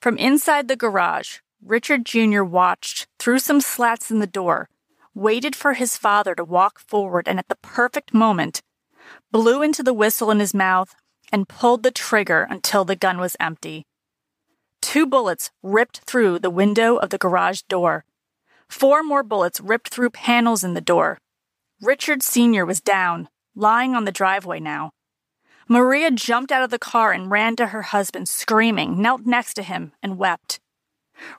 From 0.00 0.16
inside 0.16 0.68
the 0.68 0.76
garage, 0.76 1.38
Richard 1.60 2.06
Jr. 2.06 2.44
watched 2.44 3.08
through 3.18 3.40
some 3.40 3.60
slats 3.60 4.12
in 4.12 4.20
the 4.20 4.28
door, 4.28 4.68
waited 5.12 5.56
for 5.56 5.72
his 5.72 5.96
father 5.96 6.36
to 6.36 6.44
walk 6.44 6.78
forward, 6.78 7.26
and 7.26 7.40
at 7.40 7.48
the 7.48 7.56
perfect 7.56 8.14
moment, 8.14 8.62
blew 9.30 9.62
into 9.62 9.82
the 9.82 9.94
whistle 9.94 10.30
in 10.30 10.40
his 10.40 10.54
mouth, 10.54 10.94
and 11.32 11.48
pulled 11.48 11.82
the 11.82 11.90
trigger 11.90 12.46
until 12.48 12.84
the 12.84 12.96
gun 12.96 13.18
was 13.18 13.36
empty. 13.40 13.84
Two 14.80 15.06
bullets 15.06 15.50
ripped 15.62 15.98
through 16.00 16.38
the 16.38 16.50
window 16.50 16.96
of 16.96 17.10
the 17.10 17.18
garage 17.18 17.62
door. 17.62 18.04
Four 18.68 19.02
more 19.02 19.22
bullets 19.22 19.60
ripped 19.60 19.88
through 19.88 20.10
panels 20.10 20.62
in 20.62 20.74
the 20.74 20.80
door. 20.80 21.18
Richard 21.80 22.22
Sr. 22.22 22.64
was 22.64 22.80
down, 22.80 23.28
lying 23.54 23.94
on 23.94 24.04
the 24.04 24.12
driveway 24.12 24.60
now. 24.60 24.92
Maria 25.68 26.10
jumped 26.10 26.52
out 26.52 26.62
of 26.62 26.70
the 26.70 26.78
car 26.78 27.12
and 27.12 27.30
ran 27.30 27.56
to 27.56 27.66
her 27.66 27.82
husband, 27.82 28.28
screaming, 28.28 29.02
knelt 29.02 29.26
next 29.26 29.54
to 29.54 29.62
him, 29.62 29.92
and 30.02 30.16
wept. 30.16 30.60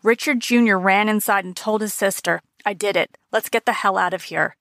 Richard 0.03 0.41
Jr. 0.41 0.75
ran 0.75 1.07
inside 1.07 1.45
and 1.45 1.55
told 1.55 1.81
his 1.81 1.93
sister, 1.93 2.41
I 2.65 2.73
did 2.73 2.97
it. 2.97 3.17
Let's 3.31 3.49
get 3.49 3.65
the 3.65 3.73
hell 3.73 3.97
out 3.97 4.13
of 4.13 4.23
here. 4.23 4.57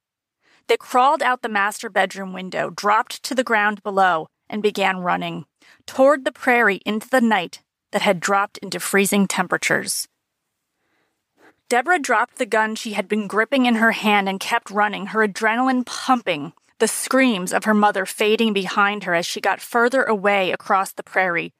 They 0.69 0.77
crawled 0.77 1.23
out 1.23 1.43
the 1.43 1.49
master 1.49 1.89
bedroom 1.89 2.33
window, 2.33 2.71
dropped 2.71 3.23
to 3.25 3.35
the 3.35 3.45
ground 3.45 3.83
below, 3.83 4.29
and 4.49 4.63
began 4.63 4.99
running 4.99 5.47
toward 5.87 6.25
the 6.25 6.33
prairie 6.33 6.81
into 6.85 7.09
the 7.09 7.21
night 7.21 7.63
that 7.93 8.03
had 8.03 8.21
dropped 8.21 8.59
into 8.59 8.81
freezing 8.81 9.27
temperatures. 9.27 10.09
Deborah 11.69 11.99
dropped 11.99 12.37
the 12.37 12.47
gun 12.47 12.75
she 12.75 12.93
had 12.93 13.09
been 13.09 13.27
gripping 13.27 13.67
in 13.67 13.77
her 13.77 13.93
hand 13.93 14.29
and 14.29 14.39
kept 14.39 14.71
running, 14.71 15.07
her 15.07 15.27
adrenaline 15.27 15.85
pumping, 15.85 16.53
the 16.79 16.87
screams 16.87 17.53
of 17.53 17.65
her 17.65 17.75
mother 17.75 18.07
fading 18.07 18.53
behind 18.53 19.05
her 19.05 19.15
as 19.15 19.27
she 19.27 19.41
got 19.41 19.61
further 19.61 20.05
away 20.05 20.53
across 20.53 20.93
the 20.93 21.03
prairie. 21.03 21.53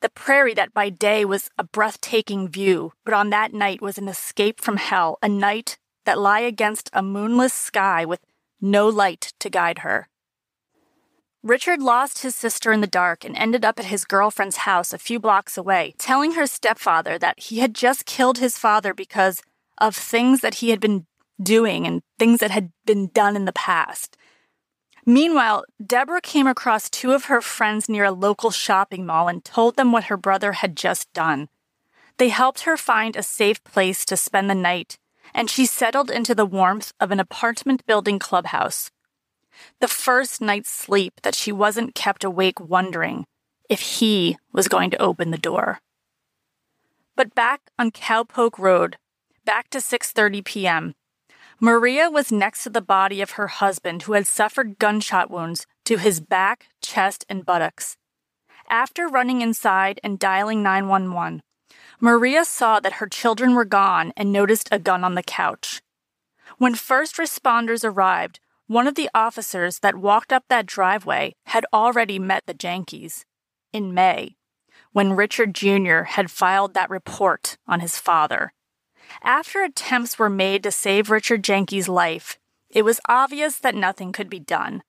The 0.00 0.10
prairie 0.10 0.54
that 0.54 0.74
by 0.74 0.88
day 0.90 1.24
was 1.24 1.50
a 1.58 1.64
breathtaking 1.64 2.48
view, 2.48 2.92
but 3.04 3.14
on 3.14 3.30
that 3.30 3.52
night 3.52 3.80
was 3.80 3.98
an 3.98 4.08
escape 4.08 4.60
from 4.60 4.78
hell, 4.78 5.18
a 5.22 5.28
night 5.28 5.78
that 6.10 6.18
lie 6.18 6.40
against 6.40 6.90
a 6.92 7.04
moonless 7.04 7.52
sky 7.52 8.04
with 8.04 8.18
no 8.60 8.88
light 8.88 9.32
to 9.38 9.48
guide 9.48 9.78
her. 9.78 10.08
Richard 11.40 11.80
lost 11.80 12.22
his 12.22 12.34
sister 12.34 12.72
in 12.72 12.80
the 12.80 12.88
dark 12.88 13.24
and 13.24 13.36
ended 13.36 13.64
up 13.64 13.78
at 13.78 13.84
his 13.84 14.04
girlfriend's 14.04 14.66
house 14.66 14.92
a 14.92 14.98
few 14.98 15.20
blocks 15.20 15.56
away, 15.56 15.94
telling 15.98 16.32
her 16.32 16.48
stepfather 16.48 17.16
that 17.16 17.38
he 17.38 17.60
had 17.60 17.76
just 17.76 18.06
killed 18.06 18.38
his 18.38 18.58
father 18.58 18.92
because 18.92 19.40
of 19.78 19.94
things 19.94 20.40
that 20.40 20.54
he 20.54 20.70
had 20.70 20.80
been 20.80 21.06
doing 21.40 21.86
and 21.86 22.02
things 22.18 22.40
that 22.40 22.50
had 22.50 22.72
been 22.84 23.06
done 23.14 23.36
in 23.36 23.44
the 23.44 23.52
past. 23.52 24.16
Meanwhile, 25.06 25.64
Deborah 25.80 26.20
came 26.20 26.48
across 26.48 26.90
two 26.90 27.12
of 27.12 27.26
her 27.26 27.40
friends 27.40 27.88
near 27.88 28.06
a 28.06 28.10
local 28.10 28.50
shopping 28.50 29.06
mall 29.06 29.28
and 29.28 29.44
told 29.44 29.76
them 29.76 29.92
what 29.92 30.10
her 30.10 30.16
brother 30.16 30.54
had 30.54 30.76
just 30.76 31.10
done. 31.12 31.48
They 32.18 32.30
helped 32.30 32.62
her 32.62 32.76
find 32.76 33.14
a 33.14 33.22
safe 33.22 33.62
place 33.62 34.04
to 34.06 34.16
spend 34.16 34.50
the 34.50 34.56
night 34.56 34.98
and 35.34 35.50
she 35.50 35.66
settled 35.66 36.10
into 36.10 36.34
the 36.34 36.46
warmth 36.46 36.92
of 37.00 37.10
an 37.10 37.20
apartment 37.20 37.84
building 37.86 38.18
clubhouse. 38.18 38.90
The 39.80 39.88
first 39.88 40.40
night's 40.40 40.70
sleep 40.70 41.20
that 41.22 41.34
she 41.34 41.52
wasn't 41.52 41.94
kept 41.94 42.24
awake 42.24 42.60
wondering 42.60 43.24
if 43.68 43.80
he 43.80 44.36
was 44.52 44.68
going 44.68 44.90
to 44.90 45.02
open 45.02 45.30
the 45.30 45.38
door. 45.38 45.80
But 47.16 47.34
back 47.34 47.70
on 47.78 47.90
Cowpoke 47.90 48.58
Road, 48.58 48.96
back 49.44 49.68
to 49.70 49.78
6:30 49.78 50.44
p.m. 50.44 50.94
Maria 51.60 52.10
was 52.10 52.32
next 52.32 52.62
to 52.64 52.70
the 52.70 52.80
body 52.80 53.20
of 53.20 53.32
her 53.32 53.48
husband 53.48 54.02
who 54.02 54.14
had 54.14 54.26
suffered 54.26 54.78
gunshot 54.78 55.30
wounds 55.30 55.66
to 55.84 55.98
his 55.98 56.20
back, 56.20 56.68
chest, 56.80 57.26
and 57.28 57.44
buttocks. 57.44 57.96
After 58.70 59.06
running 59.08 59.42
inside 59.42 60.00
and 60.02 60.18
dialing 60.18 60.62
911, 60.62 61.42
Maria 62.00 62.44
saw 62.44 62.80
that 62.80 62.94
her 62.94 63.06
children 63.06 63.54
were 63.54 63.64
gone 63.64 64.12
and 64.16 64.32
noticed 64.32 64.68
a 64.72 64.78
gun 64.78 65.04
on 65.04 65.14
the 65.14 65.22
couch. 65.22 65.82
When 66.58 66.74
first 66.74 67.16
responders 67.16 67.84
arrived, 67.84 68.40
one 68.66 68.86
of 68.86 68.94
the 68.94 69.10
officers 69.14 69.80
that 69.80 69.96
walked 69.96 70.32
up 70.32 70.44
that 70.48 70.66
driveway 70.66 71.34
had 71.46 71.66
already 71.72 72.18
met 72.18 72.44
the 72.46 72.54
Jahnkes 72.54 73.24
in 73.72 73.92
May, 73.94 74.36
when 74.92 75.14
Richard 75.14 75.54
Jr. 75.54 76.02
had 76.02 76.30
filed 76.30 76.74
that 76.74 76.90
report 76.90 77.56
on 77.66 77.80
his 77.80 77.98
father. 77.98 78.52
After 79.22 79.62
attempts 79.62 80.18
were 80.18 80.30
made 80.30 80.62
to 80.62 80.70
save 80.70 81.10
Richard 81.10 81.42
Jahnke's 81.42 81.88
life, 81.88 82.38
it 82.70 82.82
was 82.82 83.00
obvious 83.08 83.58
that 83.58 83.74
nothing 83.74 84.12
could 84.12 84.30
be 84.30 84.38
done. 84.38 84.82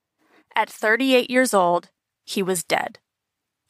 At 0.56 0.70
38 0.70 1.30
years 1.30 1.54
old, 1.54 1.90
he 2.24 2.44
was 2.44 2.64
dead. 2.64 3.00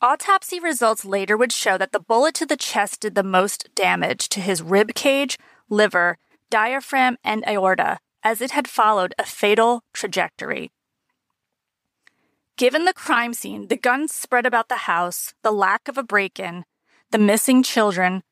Autopsy 0.03 0.59
results 0.59 1.05
later 1.05 1.37
would 1.37 1.51
show 1.51 1.77
that 1.77 1.91
the 1.91 1.99
bullet 1.99 2.33
to 2.33 2.45
the 2.45 2.57
chest 2.57 3.01
did 3.01 3.13
the 3.13 3.21
most 3.21 3.69
damage 3.75 4.29
to 4.29 4.41
his 4.41 4.63
rib 4.63 4.95
cage, 4.95 5.37
liver, 5.69 6.17
diaphragm, 6.49 7.17
and 7.23 7.47
aorta, 7.47 7.99
as 8.23 8.41
it 8.41 8.49
had 8.49 8.67
followed 8.67 9.13
a 9.19 9.23
fatal 9.23 9.83
trajectory. 9.93 10.71
Given 12.57 12.85
the 12.85 12.95
crime 12.95 13.35
scene, 13.35 13.67
the 13.67 13.77
guns 13.77 14.11
spread 14.11 14.47
about 14.47 14.69
the 14.69 14.87
house, 14.87 15.35
the 15.43 15.51
lack 15.51 15.87
of 15.87 15.99
a 15.99 16.03
break 16.03 16.39
in, 16.39 16.65
the 17.11 17.19
missing 17.19 17.61
children, 17.61 18.23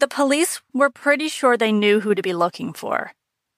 the 0.00 0.08
police 0.08 0.60
were 0.74 0.90
pretty 0.90 1.28
sure 1.28 1.56
they 1.56 1.72
knew 1.72 2.00
who 2.00 2.14
to 2.14 2.22
be 2.22 2.34
looking 2.34 2.74
for. 2.74 3.12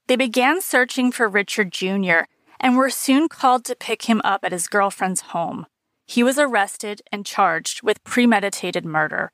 They 0.07 0.15
began 0.15 0.61
searching 0.61 1.11
for 1.11 1.29
Richard 1.29 1.73
Jr. 1.73 2.27
and 2.61 2.77
were 2.77 2.91
soon 2.91 3.29
called 3.29 3.65
to 3.65 3.75
pick 3.75 4.05
him 4.05 4.21
up 4.23 4.45
at 4.45 4.53
his 4.53 4.69
girlfriend's 4.69 5.21
home. 5.33 5.67
He 6.11 6.25
was 6.25 6.41
arrested 6.41 7.03
and 7.13 7.25
charged 7.25 7.85
with 7.85 8.03
premeditated 8.03 8.85
murder. 8.85 9.31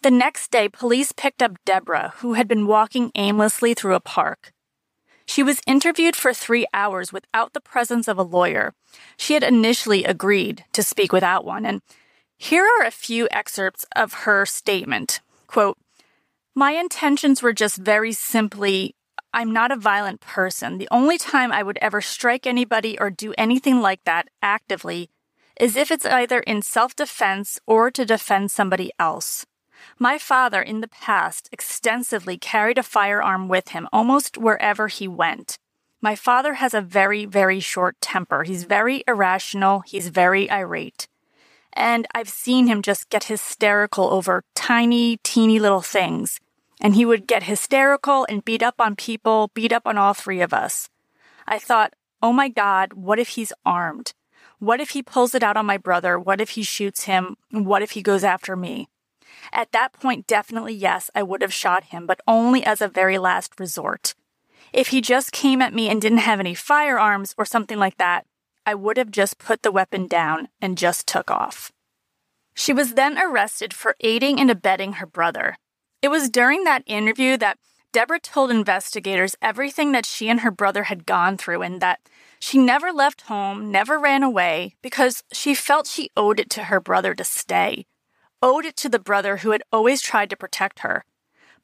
The 0.00 0.10
next 0.10 0.50
day, 0.50 0.70
police 0.70 1.12
picked 1.12 1.42
up 1.42 1.62
Deborah, 1.66 2.14
who 2.20 2.32
had 2.32 2.48
been 2.48 2.66
walking 2.66 3.12
aimlessly 3.14 3.74
through 3.74 3.94
a 3.94 4.00
park. 4.00 4.54
She 5.26 5.42
was 5.42 5.60
interviewed 5.66 6.16
for 6.16 6.32
three 6.32 6.64
hours 6.72 7.12
without 7.12 7.52
the 7.52 7.60
presence 7.60 8.08
of 8.08 8.16
a 8.16 8.22
lawyer. 8.22 8.72
She 9.18 9.34
had 9.34 9.42
initially 9.42 10.04
agreed 10.04 10.64
to 10.72 10.82
speak 10.82 11.12
without 11.12 11.44
one, 11.44 11.66
and 11.66 11.82
here 12.38 12.64
are 12.64 12.86
a 12.86 12.90
few 12.90 13.28
excerpts 13.30 13.84
of 13.94 14.24
her 14.24 14.46
statement. 14.46 15.20
Quote, 15.46 15.76
My 16.54 16.70
intentions 16.70 17.42
were 17.42 17.52
just 17.52 17.76
very 17.76 18.12
simply 18.12 18.96
I'm 19.34 19.52
not 19.52 19.72
a 19.72 19.76
violent 19.76 20.20
person. 20.20 20.78
The 20.78 20.88
only 20.90 21.18
time 21.18 21.52
I 21.52 21.62
would 21.62 21.78
ever 21.82 22.00
strike 22.00 22.46
anybody 22.46 22.98
or 22.98 23.10
do 23.10 23.34
anything 23.36 23.82
like 23.82 24.04
that 24.04 24.28
actively 24.40 25.10
is 25.60 25.76
if 25.76 25.90
it's 25.90 26.06
either 26.06 26.40
in 26.40 26.62
self 26.62 26.96
defense 26.96 27.60
or 27.66 27.90
to 27.90 28.04
defend 28.04 28.50
somebody 28.50 28.92
else. 28.98 29.46
My 29.98 30.18
father, 30.18 30.62
in 30.62 30.80
the 30.80 30.88
past, 30.88 31.48
extensively 31.52 32.38
carried 32.38 32.78
a 32.78 32.82
firearm 32.82 33.48
with 33.48 33.68
him 33.68 33.88
almost 33.92 34.38
wherever 34.38 34.88
he 34.88 35.06
went. 35.06 35.58
My 36.00 36.16
father 36.16 36.54
has 36.54 36.74
a 36.74 36.80
very, 36.80 37.24
very 37.24 37.60
short 37.60 38.00
temper. 38.00 38.42
He's 38.42 38.64
very 38.64 39.04
irrational. 39.06 39.80
He's 39.80 40.08
very 40.08 40.50
irate. 40.50 41.08
And 41.72 42.06
I've 42.14 42.28
seen 42.28 42.66
him 42.66 42.82
just 42.82 43.08
get 43.08 43.24
hysterical 43.24 44.12
over 44.12 44.44
tiny, 44.54 45.18
teeny 45.18 45.58
little 45.58 45.82
things. 45.82 46.40
And 46.80 46.94
he 46.94 47.04
would 47.04 47.26
get 47.26 47.44
hysterical 47.44 48.26
and 48.28 48.44
beat 48.44 48.62
up 48.62 48.74
on 48.78 48.96
people, 48.96 49.50
beat 49.54 49.72
up 49.72 49.86
on 49.86 49.96
all 49.96 50.14
three 50.14 50.40
of 50.40 50.52
us. 50.52 50.88
I 51.46 51.58
thought, 51.58 51.94
oh 52.22 52.32
my 52.32 52.48
God, 52.48 52.92
what 52.92 53.18
if 53.18 53.30
he's 53.30 53.52
armed? 53.64 54.12
What 54.64 54.80
if 54.80 54.90
he 54.90 55.02
pulls 55.02 55.34
it 55.34 55.42
out 55.42 55.58
on 55.58 55.66
my 55.66 55.76
brother? 55.76 56.18
What 56.18 56.40
if 56.40 56.50
he 56.50 56.62
shoots 56.62 57.04
him? 57.04 57.36
What 57.50 57.82
if 57.82 57.90
he 57.90 58.00
goes 58.00 58.24
after 58.24 58.56
me? 58.56 58.88
At 59.52 59.72
that 59.72 59.92
point, 59.92 60.26
definitely 60.26 60.72
yes, 60.72 61.10
I 61.14 61.22
would 61.22 61.42
have 61.42 61.52
shot 61.52 61.84
him, 61.84 62.06
but 62.06 62.22
only 62.26 62.64
as 62.64 62.80
a 62.80 62.88
very 62.88 63.18
last 63.18 63.60
resort. 63.60 64.14
If 64.72 64.88
he 64.88 65.02
just 65.02 65.32
came 65.32 65.60
at 65.60 65.74
me 65.74 65.90
and 65.90 66.00
didn't 66.00 66.24
have 66.24 66.40
any 66.40 66.54
firearms 66.54 67.34
or 67.36 67.44
something 67.44 67.78
like 67.78 67.98
that, 67.98 68.24
I 68.64 68.74
would 68.74 68.96
have 68.96 69.10
just 69.10 69.36
put 69.36 69.62
the 69.62 69.70
weapon 69.70 70.06
down 70.06 70.48
and 70.62 70.78
just 70.78 71.06
took 71.06 71.30
off. 71.30 71.70
She 72.54 72.72
was 72.72 72.94
then 72.94 73.18
arrested 73.18 73.74
for 73.74 73.96
aiding 74.00 74.40
and 74.40 74.50
abetting 74.50 74.94
her 74.94 75.06
brother. 75.06 75.58
It 76.00 76.08
was 76.08 76.30
during 76.30 76.64
that 76.64 76.84
interview 76.86 77.36
that 77.36 77.58
Deborah 77.94 78.18
told 78.18 78.50
investigators 78.50 79.36
everything 79.40 79.92
that 79.92 80.04
she 80.04 80.28
and 80.28 80.40
her 80.40 80.50
brother 80.50 80.82
had 80.82 81.06
gone 81.06 81.36
through 81.36 81.62
and 81.62 81.80
that 81.80 82.00
she 82.40 82.58
never 82.58 82.90
left 82.92 83.20
home, 83.22 83.70
never 83.70 84.00
ran 84.00 84.24
away, 84.24 84.74
because 84.82 85.22
she 85.32 85.54
felt 85.54 85.86
she 85.86 86.10
owed 86.16 86.40
it 86.40 86.50
to 86.50 86.64
her 86.64 86.80
brother 86.80 87.14
to 87.14 87.22
stay, 87.22 87.86
owed 88.42 88.64
it 88.64 88.76
to 88.78 88.88
the 88.88 88.98
brother 88.98 89.38
who 89.38 89.52
had 89.52 89.62
always 89.72 90.02
tried 90.02 90.28
to 90.30 90.36
protect 90.36 90.80
her. 90.80 91.04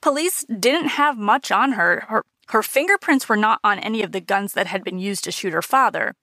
Police 0.01 0.45
didn't 0.45 0.91
have 0.91 1.19
much 1.19 1.51
on 1.51 1.73
her. 1.73 2.05
Her, 2.07 2.25
her 2.51 2.63
fingerprints 2.63 3.29
were 3.29 3.37
not 3.37 3.59
on 3.65 3.81
any 3.81 4.01
of 4.01 4.13
the 4.13 4.21
guns 4.21 4.53
that 4.53 4.69
had 4.69 4.85
been 4.85 5.01
used 5.01 5.25
to 5.25 5.33
shoot 5.33 5.53
her 5.53 5.61
father. 5.61 6.15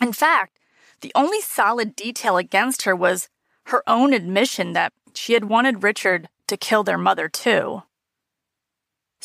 In 0.00 0.12
fact, 0.12 0.60
the 1.00 1.10
only 1.16 1.40
solid 1.40 1.96
detail 1.96 2.36
against 2.36 2.82
her 2.82 2.94
was 2.94 3.28
her 3.64 3.82
own 3.88 4.12
admission 4.12 4.74
that 4.74 4.92
she 5.12 5.32
had 5.32 5.46
wanted 5.46 5.82
Richard 5.82 6.28
to 6.46 6.56
kill 6.56 6.84
their 6.84 6.98
mother, 6.98 7.28
too. 7.28 7.82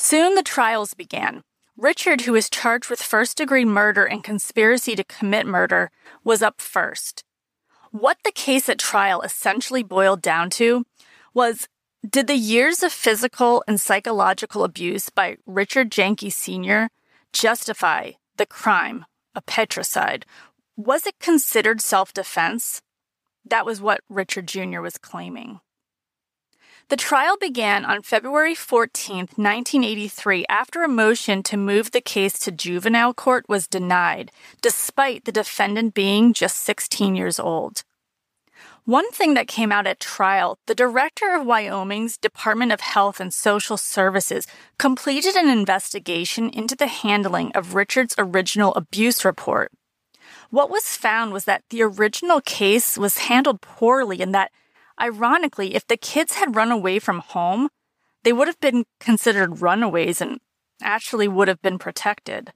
Soon 0.02 0.36
the 0.36 0.44
trials 0.44 0.94
began. 0.94 1.44
Richard, 1.76 2.22
who 2.22 2.32
was 2.32 2.50
charged 2.50 2.90
with 2.90 3.02
first 3.02 3.36
degree 3.36 3.66
murder 3.66 4.06
and 4.06 4.24
conspiracy 4.24 4.96
to 4.96 5.04
commit 5.04 5.46
murder, 5.46 5.92
was 6.24 6.42
up 6.42 6.62
first. 6.62 7.26
What 7.92 8.16
the 8.24 8.32
case 8.32 8.70
at 8.70 8.80
trial 8.80 9.20
essentially 9.22 9.84
boiled 9.84 10.22
down 10.22 10.52
to 10.52 10.86
was 11.34 11.68
did 12.10 12.28
the 12.28 12.38
years 12.38 12.82
of 12.82 12.94
physical 12.94 13.62
and 13.68 13.80
psychological 13.80 14.64
abuse 14.64 15.10
by 15.10 15.36
Richard 15.46 15.92
Jahnke 15.92 16.32
Sr. 16.32 16.92
justify 17.34 18.12
the 18.38 18.46
crime 18.46 19.06
of 19.36 19.46
patricide 19.46 20.26
was 20.78 21.06
it 21.06 21.20
considered 21.20 21.82
self 21.82 22.14
defense? 22.14 22.82
That 23.44 23.66
was 23.66 23.82
what 23.82 24.00
Richard 24.08 24.48
Jr. 24.48 24.80
was 24.80 24.98
claiming. 24.98 25.60
The 26.90 26.98
trial 26.98 27.38
began 27.38 27.86
on 27.86 28.02
February 28.02 28.56
14, 28.56 29.18
1983, 29.36 30.46
after 30.50 30.82
a 30.82 30.88
motion 30.88 31.44
to 31.44 31.56
move 31.56 31.92
the 31.92 32.02
case 32.02 32.40
to 32.40 32.52
juvenile 32.52 33.14
court 33.14 33.46
was 33.48 33.68
denied, 33.68 34.32
despite 34.64 35.26
the 35.26 35.32
defendant 35.32 35.94
being 35.94 36.34
just 36.34 36.58
16 36.58 37.16
years 37.16 37.40
old. 37.40 37.84
One 38.86 39.12
thing 39.12 39.36
that 39.36 39.48
came 39.48 39.72
out 39.72 39.86
at 39.86 40.00
trial 40.00 40.58
the 40.66 40.74
director 40.74 41.36
of 41.36 41.46
Wyoming's 41.46 42.18
Department 42.18 42.72
of 42.72 42.82
Health 42.82 43.20
and 43.20 43.32
Social 43.32 43.78
Services 43.78 44.48
completed 44.80 45.36
an 45.36 45.48
investigation 45.48 46.50
into 46.50 46.76
the 46.76 46.88
handling 46.88 47.52
of 47.52 47.76
Richard's 47.76 48.16
original 48.18 48.74
abuse 48.74 49.24
report. 49.24 49.72
What 50.50 50.72
was 50.72 50.98
found 50.98 51.34
was 51.34 51.46
that 51.46 51.62
the 51.70 51.84
original 51.84 52.42
case 52.42 52.98
was 52.98 53.20
handled 53.30 53.62
poorly 53.62 54.22
and 54.22 54.34
that, 54.34 54.50
ironically, 55.00 55.76
if 55.76 55.88
the 55.88 55.98
kids 55.98 56.36
had 56.36 56.56
run 56.56 56.72
away 56.72 57.00
from 57.00 57.20
home, 57.20 57.70
they 58.24 58.34
would 58.34 58.48
have 58.48 58.60
been 58.60 58.86
considered 59.00 59.62
runaways 59.62 60.22
and 60.22 60.40
actually 60.82 61.28
would 61.28 61.48
have 61.48 61.62
been 61.62 61.80
protected. 61.80 62.54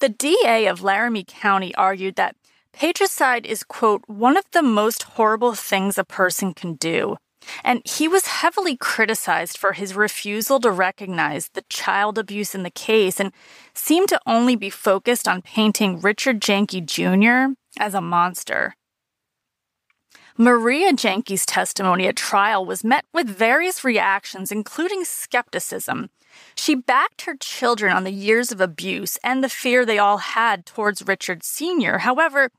The 0.00 0.08
DA 0.08 0.66
of 0.66 0.82
Laramie 0.82 1.24
County 1.26 1.74
argued 1.74 2.16
that 2.16 2.36
patricide 2.72 3.46
is, 3.46 3.64
quote, 3.64 4.02
one 4.06 4.36
of 4.36 4.44
the 4.52 4.62
most 4.62 5.02
horrible 5.02 5.54
things 5.54 5.98
a 5.98 6.04
person 6.04 6.54
can 6.54 6.74
do, 6.74 7.16
and 7.64 7.82
he 7.84 8.06
was 8.06 8.26
heavily 8.26 8.76
criticized 8.76 9.58
for 9.58 9.72
his 9.72 9.94
refusal 9.94 10.60
to 10.60 10.70
recognize 10.70 11.48
the 11.48 11.64
child 11.68 12.18
abuse 12.18 12.54
in 12.54 12.62
the 12.62 12.70
case 12.70 13.18
and 13.18 13.32
seemed 13.74 14.08
to 14.10 14.20
only 14.26 14.54
be 14.54 14.70
focused 14.70 15.26
on 15.26 15.42
painting 15.42 16.00
Richard 16.00 16.40
Jahnke 16.40 16.84
Jr. 16.84 17.54
as 17.80 17.94
a 17.94 18.00
monster. 18.00 18.74
Maria 20.40 20.92
Jahnke's 20.92 21.44
testimony 21.44 22.06
at 22.06 22.14
trial 22.14 22.64
was 22.64 22.84
met 22.84 23.04
with 23.12 23.26
various 23.26 23.82
reactions, 23.82 24.52
including 24.52 25.04
skepticism. 25.04 26.10
She 26.54 26.76
backed 26.76 27.22
her 27.22 27.34
children 27.34 27.92
on 27.92 28.04
the 28.04 28.12
years 28.12 28.52
of 28.52 28.60
abuse 28.60 29.18
and 29.24 29.42
the 29.42 29.48
fear 29.48 29.84
they 29.84 29.98
all 29.98 30.18
had 30.18 30.64
towards 30.64 31.02
Richard 31.08 31.42
Sr. 31.42 31.98
However, 31.98 32.50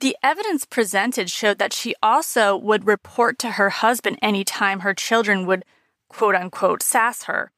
the 0.00 0.16
evidence 0.22 0.64
presented 0.64 1.30
showed 1.30 1.58
that 1.58 1.74
she 1.74 1.94
also 2.02 2.56
would 2.56 2.86
report 2.86 3.38
to 3.40 3.52
her 3.52 3.68
husband 3.68 4.18
any 4.22 4.42
time 4.42 4.80
her 4.80 4.94
children 4.94 5.44
would 5.44 5.66
quote 6.08 6.34
unquote 6.34 6.82
sass 6.82 7.24
her. 7.24 7.52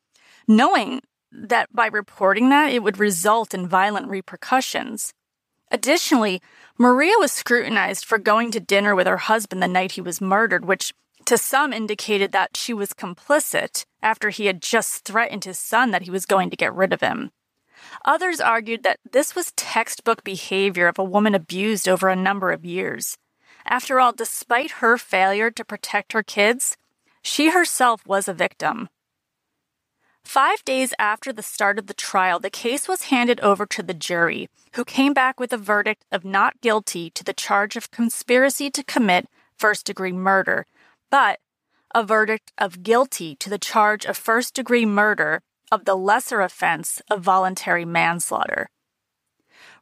knowing 0.49 1.01
that 1.31 1.73
by 1.73 1.87
reporting 1.87 2.49
that 2.49 2.73
it 2.73 2.83
would 2.83 2.99
result 2.99 3.55
in 3.55 3.69
violent 3.69 4.09
repercussions. 4.09 5.13
Additionally, 5.71 6.43
Maria 6.79 7.15
was 7.19 7.33
scrutinized 7.33 8.05
for 8.05 8.19
going 8.19 8.51
to 8.51 8.61
dinner 8.61 8.95
with 8.95 9.07
her 9.07 9.19
husband 9.19 9.63
the 9.63 9.69
night 9.69 9.93
he 9.93 10.01
was 10.01 10.21
murdered, 10.21 10.65
which 10.65 10.95
to 11.27 11.39
some 11.39 11.73
indicated 11.73 12.33
that 12.33 12.57
she 12.57 12.73
was 12.73 12.93
complicit 12.93 13.85
after 14.03 14.31
he 14.31 14.47
had 14.47 14.63
just 14.63 15.05
threatened 15.05 15.45
his 15.45 15.59
son 15.59 15.91
that 15.91 16.03
he 16.03 16.11
was 16.11 16.27
going 16.27 16.51
to 16.51 16.57
get 16.57 16.75
rid 16.75 16.93
of 16.93 17.01
him. 17.01 17.31
Others 18.05 18.41
argued 18.41 18.83
that 18.83 18.99
this 19.11 19.35
was 19.35 19.53
textbook 19.53 20.25
behavior 20.25 20.89
of 20.89 20.99
a 20.99 21.05
woman 21.05 21.35
abused 21.35 21.89
over 21.89 22.09
a 22.09 22.17
number 22.17 22.51
of 22.51 22.65
years. 22.65 23.17
After 23.65 24.01
all, 24.01 24.13
despite 24.13 24.73
her 24.83 24.99
failure 24.99 25.51
to 25.51 25.65
protect 25.65 26.13
her 26.13 26.23
kids, 26.23 26.77
she 27.23 27.51
herself 27.51 28.07
was 28.07 28.27
a 28.27 28.35
victim. 28.35 28.89
Five 30.25 30.65
days 30.65 30.95
after 30.99 31.33
the 31.33 31.43
start 31.43 31.79
of 31.79 31.87
the 31.87 31.95
trial, 31.95 32.39
the 32.41 32.51
case 32.51 32.89
was 32.89 33.05
handed 33.05 33.41
over 33.41 33.67
to 33.67 33.83
the 33.83 33.95
jury, 33.95 34.49
who 34.75 34.85
came 34.85 35.13
back 35.13 35.41
with 35.41 35.53
a 35.53 35.59
verdict 35.59 36.05
of 36.13 36.25
not 36.25 36.61
guilty 36.61 37.11
to 37.11 37.25
the 37.25 37.33
charge 37.33 37.77
of 37.77 37.91
conspiracy 37.91 38.71
to 38.71 38.85
commit 38.85 39.29
first 39.57 39.87
degree 39.87 40.13
murder, 40.13 40.67
but 41.11 41.41
a 41.95 42.05
verdict 42.05 42.53
of 42.57 42.83
guilty 42.83 43.35
to 43.37 43.51
the 43.51 43.59
charge 43.59 44.05
of 44.05 44.17
first 44.17 44.55
degree 44.55 44.87
murder 44.87 45.43
of 45.73 45.85
the 45.85 45.97
lesser 45.97 46.41
offense 46.41 47.03
of 47.11 47.21
voluntary 47.21 47.85
manslaughter. 47.85 48.71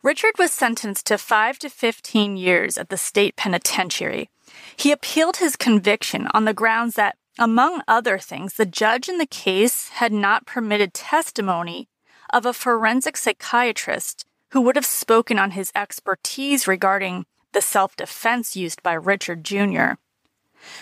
Richard 0.02 0.32
was 0.38 0.52
sentenced 0.52 1.06
to 1.06 1.18
5 1.18 1.58
to 1.60 1.68
15 1.68 2.36
years 2.36 2.78
at 2.78 2.88
the 2.88 2.96
state 2.96 3.36
penitentiary. 3.36 4.30
He 4.76 4.92
appealed 4.92 5.38
his 5.38 5.56
conviction 5.56 6.28
on 6.32 6.44
the 6.44 6.54
grounds 6.54 6.94
that, 6.94 7.16
among 7.38 7.82
other 7.88 8.18
things, 8.18 8.54
the 8.54 8.66
judge 8.66 9.08
in 9.08 9.18
the 9.18 9.26
case 9.26 9.88
had 9.88 10.12
not 10.12 10.46
permitted 10.46 10.94
testimony 10.94 11.88
of 12.32 12.46
a 12.46 12.52
forensic 12.52 13.16
psychiatrist 13.16 14.24
who 14.50 14.60
would 14.60 14.76
have 14.76 14.86
spoken 14.86 15.38
on 15.38 15.52
his 15.52 15.72
expertise 15.74 16.66
regarding 16.66 17.26
the 17.52 17.60
self 17.60 17.96
defense 17.96 18.56
used 18.56 18.82
by 18.82 18.92
Richard 18.92 19.44
Jr. 19.44 19.94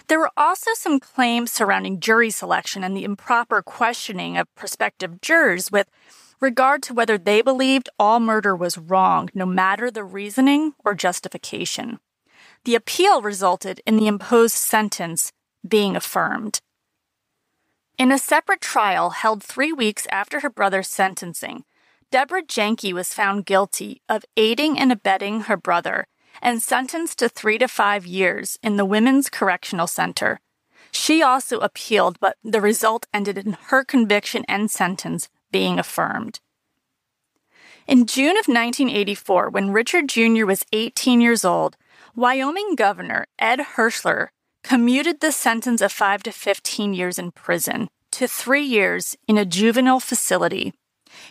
There 0.09 0.19
were 0.19 0.31
also 0.37 0.71
some 0.75 1.01
claims 1.01 1.53
surrounding 1.53 2.01
jury 2.01 2.31
selection 2.31 2.83
and 2.83 2.97
the 2.97 3.05
improper 3.05 3.63
questioning 3.63 4.37
of 4.37 4.53
prospective 4.55 5.21
jurors 5.21 5.71
with 5.71 5.89
regard 6.41 6.83
to 6.85 6.95
whether 6.95 7.19
they 7.19 7.43
believed 7.43 7.89
all 7.99 8.21
murder 8.21 8.55
was 8.55 8.79
wrong, 8.79 9.31
no 9.35 9.47
matter 9.47 9.91
the 9.91 10.05
reasoning 10.05 10.75
or 10.85 10.95
justification. 10.95 11.99
The 12.65 12.75
appeal 12.75 13.23
resulted 13.23 13.81
in 13.87 13.97
the 13.97 14.07
imposed 14.07 14.57
sentence 14.57 15.33
being 15.67 15.97
affirmed. 15.97 16.61
In 17.99 18.13
a 18.13 18.19
separate 18.19 18.61
trial 18.61 19.11
held 19.11 19.43
three 19.43 19.73
weeks 19.73 20.07
after 20.11 20.41
her 20.41 20.51
brother's 20.51 20.89
sentencing, 20.89 21.65
Deborah 22.13 22.43
Jahnke 22.43 22.93
was 22.93 23.13
found 23.13 23.47
guilty 23.47 24.01
of 24.09 24.25
aiding 24.37 24.79
and 24.79 24.93
abetting 24.93 25.43
her 25.43 25.57
brother 25.57 26.07
and 26.41 26.63
sentenced 26.63 27.19
to 27.19 27.29
three 27.29 27.59
to 27.59 27.67
five 27.67 28.07
years 28.07 28.59
in 28.63 28.77
the 28.77 28.85
Women's 28.85 29.29
Correctional 29.29 29.87
Center. 29.87 30.39
She 30.93 31.23
also 31.23 31.59
appealed, 31.59 32.19
but 32.21 32.37
the 32.45 32.61
result 32.61 33.07
ended 33.13 33.39
in 33.39 33.57
her 33.69 33.85
conviction 33.85 34.45
and 34.49 34.71
sentence 34.71 35.29
being 35.51 35.79
affirmed. 35.79 36.41
In 37.87 38.07
June 38.07 38.37
of 38.37 38.47
1984, 38.47 39.51
when 39.51 39.71
Richard 39.71 40.09
Jr. 40.09 40.47
was 40.47 40.65
18 40.73 41.21
years 41.21 41.45
old, 41.45 41.77
Wyoming 42.15 42.77
Governor 42.77 43.27
Ed 43.39 43.61
Herschler 43.77 44.29
commuted 44.63 45.21
the 45.21 45.33
sentence 45.33 45.81
of 45.81 45.93
5 45.93 46.23
to 46.25 46.33
15 46.33 46.95
years 46.95 47.19
in 47.19 47.31
prison 47.33 47.89
to 48.13 48.27
three 48.27 48.65
years 48.65 49.17
in 49.29 49.39
a 49.39 49.45
juvenile 49.45 50.01
facility 50.01 50.73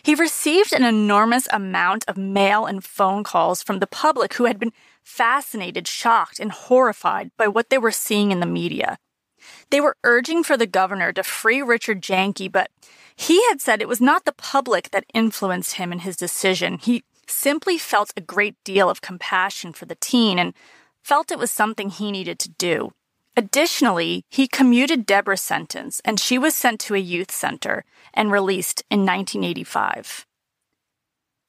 he 0.02 0.14
received 0.14 0.72
an 0.72 0.84
enormous 0.84 1.48
amount 1.52 2.04
of 2.08 2.16
mail 2.16 2.66
and 2.66 2.84
phone 2.84 3.24
calls 3.24 3.62
from 3.62 3.78
the 3.78 3.86
public 3.86 4.34
who 4.34 4.44
had 4.44 4.58
been 4.58 4.72
fascinated, 5.02 5.86
shocked, 5.86 6.40
and 6.40 6.52
horrified 6.52 7.30
by 7.36 7.48
what 7.48 7.70
they 7.70 7.78
were 7.78 7.92
seeing 7.92 8.32
in 8.32 8.40
the 8.40 8.46
media. 8.46 8.98
They 9.70 9.80
were 9.80 9.96
urging 10.04 10.42
for 10.42 10.56
the 10.56 10.66
governor 10.66 11.12
to 11.12 11.22
free 11.22 11.62
Richard 11.62 12.02
Jahnke, 12.02 12.50
but 12.50 12.70
he 13.14 13.46
had 13.48 13.60
said 13.60 13.80
it 13.80 13.88
was 13.88 14.00
not 14.00 14.24
the 14.24 14.32
public 14.32 14.90
that 14.90 15.06
influenced 15.14 15.74
him 15.74 15.92
in 15.92 16.00
his 16.00 16.16
decision. 16.16 16.78
He 16.78 17.04
simply 17.26 17.78
felt 17.78 18.12
a 18.16 18.20
great 18.20 18.56
deal 18.64 18.90
of 18.90 19.00
compassion 19.00 19.72
for 19.72 19.86
the 19.86 19.96
teen 19.96 20.38
and 20.38 20.54
felt 21.02 21.30
it 21.30 21.38
was 21.38 21.50
something 21.50 21.90
he 21.90 22.10
needed 22.10 22.38
to 22.40 22.50
do. 22.50 22.92
Additionally, 23.36 24.24
he 24.30 24.48
commuted 24.48 25.04
Deborah's 25.04 25.42
sentence 25.42 26.00
and 26.04 26.18
she 26.18 26.38
was 26.38 26.54
sent 26.54 26.80
to 26.80 26.94
a 26.94 26.98
youth 26.98 27.30
center 27.30 27.84
and 28.14 28.32
released 28.32 28.82
in 28.90 29.00
1985. 29.00 30.26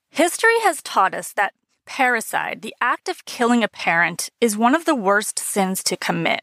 History 0.10 0.60
has 0.62 0.82
taught 0.82 1.14
us 1.14 1.32
that 1.34 1.54
parricide, 1.88 2.62
the 2.62 2.76
act 2.82 3.08
of 3.08 3.24
killing 3.24 3.64
a 3.64 3.70
parent, 3.70 4.30
is 4.42 4.58
one 4.58 4.76
of 4.76 4.84
the 4.84 4.96
worst 4.96 5.40
sins 5.40 5.82
to 5.86 5.96
commit. 5.96 6.42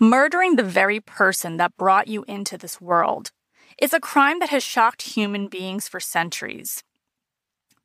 Murdering 0.00 0.56
the 0.56 0.64
very 0.64 0.98
person 0.98 1.56
that 1.58 1.76
brought 1.76 2.08
you 2.08 2.24
into 2.26 2.58
this 2.58 2.80
world 2.80 3.30
is 3.78 3.92
a 3.92 4.00
crime 4.00 4.40
that 4.40 4.50
has 4.50 4.64
shocked 4.64 5.02
human 5.02 5.46
beings 5.46 5.86
for 5.86 6.00
centuries. 6.00 6.82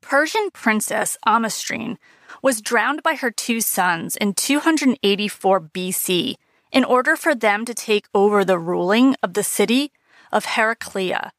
Persian 0.00 0.50
princess 0.52 1.16
Amastrine 1.26 1.96
was 2.42 2.60
drowned 2.60 3.02
by 3.02 3.14
her 3.14 3.30
two 3.30 3.60
sons 3.60 4.16
in 4.16 4.34
284 4.34 5.60
BC 5.60 6.34
in 6.72 6.84
order 6.84 7.16
for 7.16 7.34
them 7.34 7.64
to 7.64 7.74
take 7.74 8.06
over 8.14 8.44
the 8.44 8.58
ruling 8.58 9.16
of 9.22 9.34
the 9.34 9.42
city 9.42 9.92
of 10.32 10.44
Heraclea. 10.44 11.32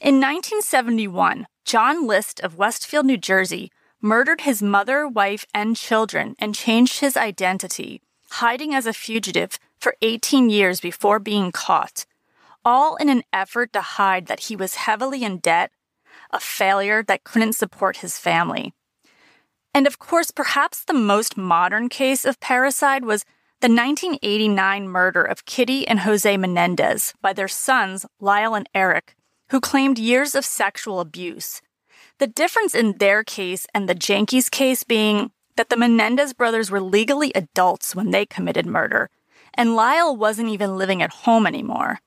In 0.00 0.16
1971, 0.16 1.46
John 1.64 2.06
List 2.06 2.40
of 2.40 2.56
Westfield, 2.56 3.06
New 3.06 3.16
Jersey, 3.16 3.70
murdered 4.00 4.40
his 4.40 4.62
mother, 4.62 5.06
wife, 5.06 5.46
and 5.54 5.76
children 5.76 6.34
and 6.38 6.54
changed 6.54 7.00
his 7.00 7.16
identity, 7.16 8.02
hiding 8.30 8.74
as 8.74 8.86
a 8.86 8.92
fugitive 8.92 9.58
for 9.78 9.94
18 10.02 10.50
years 10.50 10.80
before 10.80 11.18
being 11.18 11.52
caught, 11.52 12.04
all 12.64 12.96
in 12.96 13.08
an 13.08 13.22
effort 13.32 13.72
to 13.72 13.80
hide 13.80 14.26
that 14.26 14.40
he 14.40 14.56
was 14.56 14.74
heavily 14.74 15.22
in 15.22 15.38
debt, 15.38 15.70
a 16.30 16.40
failure 16.40 17.02
that 17.02 17.24
couldn't 17.24 17.52
support 17.52 17.98
his 17.98 18.18
family. 18.18 18.74
And 19.74 19.86
of 19.86 19.98
course, 19.98 20.30
perhaps 20.30 20.84
the 20.84 20.92
most 20.92 21.36
modern 21.36 21.88
case 21.88 22.24
of 22.24 22.40
parricide 22.40 23.02
was 23.02 23.24
the 23.62 23.68
1989 23.68 24.88
murder 24.88 25.22
of 25.22 25.44
Kitty 25.44 25.86
and 25.86 26.00
Jose 26.00 26.36
Menendez 26.36 27.14
by 27.22 27.32
their 27.32 27.46
sons, 27.46 28.04
Lyle 28.18 28.56
and 28.56 28.68
Eric, 28.74 29.14
who 29.50 29.60
claimed 29.60 30.00
years 30.00 30.34
of 30.34 30.44
sexual 30.44 30.98
abuse. 30.98 31.62
The 32.18 32.26
difference 32.26 32.74
in 32.74 32.98
their 32.98 33.22
case 33.22 33.68
and 33.72 33.88
the 33.88 33.94
Jahnkes 33.94 34.50
case 34.50 34.82
being 34.82 35.30
that 35.54 35.68
the 35.68 35.76
Menendez 35.76 36.32
brothers 36.32 36.72
were 36.72 36.80
legally 36.80 37.30
adults 37.36 37.94
when 37.94 38.10
they 38.10 38.26
committed 38.26 38.66
murder, 38.66 39.10
and 39.54 39.76
Lyle 39.76 40.16
wasn't 40.16 40.48
even 40.48 40.76
living 40.76 41.00
at 41.00 41.22
home 41.22 41.46
anymore. 41.46 42.00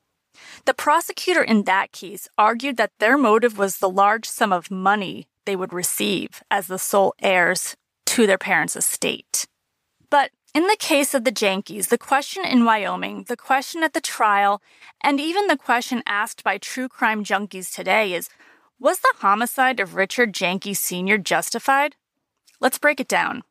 The 0.65 0.73
prosecutor 0.73 1.41
in 1.41 1.63
that 1.63 1.93
case 1.93 2.27
argued 2.37 2.75
that 2.75 2.91
their 2.99 3.17
motive 3.17 3.57
was 3.57 3.77
the 3.77 3.89
large 3.89 4.27
sum 4.27 4.51
of 4.51 4.69
money 4.69 5.29
they 5.45 5.55
would 5.55 5.71
receive 5.71 6.43
as 6.51 6.67
the 6.67 6.79
sole 6.79 7.13
heirs 7.21 7.77
to 8.07 8.27
their 8.27 8.37
parents' 8.37 8.75
estate. 8.75 9.47
But 10.09 10.31
in 10.55 10.67
the 10.67 10.77
case 10.79 11.13
of 11.13 11.25
the 11.25 11.33
Jahnkes, 11.33 11.89
the 11.89 11.97
question 11.97 12.45
in 12.45 12.63
Wyoming, 12.63 13.25
the 13.27 13.35
question 13.35 13.83
at 13.83 13.91
the 13.91 13.99
trial, 13.99 14.61
and 15.03 15.19
even 15.19 15.47
the 15.47 15.57
question 15.57 16.01
asked 16.07 16.45
by 16.45 16.57
true 16.57 16.87
crime 16.87 17.25
junkies 17.25 17.75
today 17.75 18.13
is 18.13 18.29
Was 18.79 18.99
the 18.99 19.13
homicide 19.17 19.81
of 19.81 19.95
Richard 19.95 20.31
Jahnke 20.31 20.75
Sr. 20.75 21.17
justified? 21.17 21.97
Let's 22.61 22.77
break 22.77 23.01
it 23.01 23.09
down. 23.09 23.43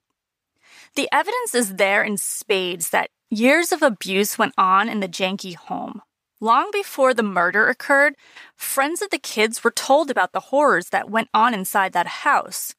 The 0.97 1.07
evidence 1.13 1.55
is 1.55 1.75
there 1.75 2.03
in 2.03 2.17
spades 2.17 2.89
that 2.89 3.11
years 3.29 3.71
of 3.71 3.83
abuse 3.83 4.39
went 4.39 4.55
on 4.57 4.89
in 4.89 5.01
the 5.01 5.09
Jahnke 5.09 5.57
home. 5.57 6.01
Long 6.41 6.71
before 6.73 7.13
the 7.13 7.23
murder 7.23 7.69
occurred, 7.69 8.15
friends 8.57 9.03
of 9.03 9.11
the 9.11 9.19
kids 9.19 9.63
were 9.63 9.71
told 9.71 10.11
about 10.11 10.33
the 10.33 10.49
horrors 10.49 10.89
that 10.89 11.11
went 11.11 11.29
on 11.35 11.53
inside 11.53 11.93
that 11.93 12.25
house. 12.25 12.75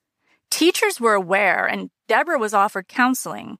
Teachers 0.49 0.99
were 0.99 1.14
aware, 1.14 1.68
and 1.68 1.91
Deborah 2.08 2.39
was 2.39 2.56
offered 2.56 2.88
counseling 2.88 3.60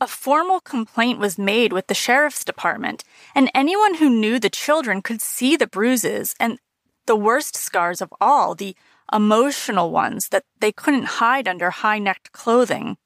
a 0.00 0.06
formal 0.06 0.60
complaint 0.60 1.18
was 1.18 1.38
made 1.38 1.72
with 1.72 1.86
the 1.86 1.94
sheriff's 1.94 2.44
department, 2.44 3.04
and 3.34 3.50
anyone 3.54 3.94
who 3.96 4.08
knew 4.08 4.38
the 4.38 4.48
children 4.48 5.02
could 5.02 5.20
see 5.20 5.56
the 5.56 5.66
bruises 5.66 6.34
and 6.40 6.58
the 7.06 7.16
worst 7.16 7.54
scars 7.56 8.00
of 8.00 8.12
all, 8.20 8.54
the 8.54 8.74
emotional 9.12 9.90
ones 9.90 10.28
that 10.28 10.44
they 10.60 10.72
couldn't 10.72 11.20
hide 11.20 11.46
under 11.46 11.70
high 11.70 11.98
necked 11.98 12.32
clothing. 12.32 12.96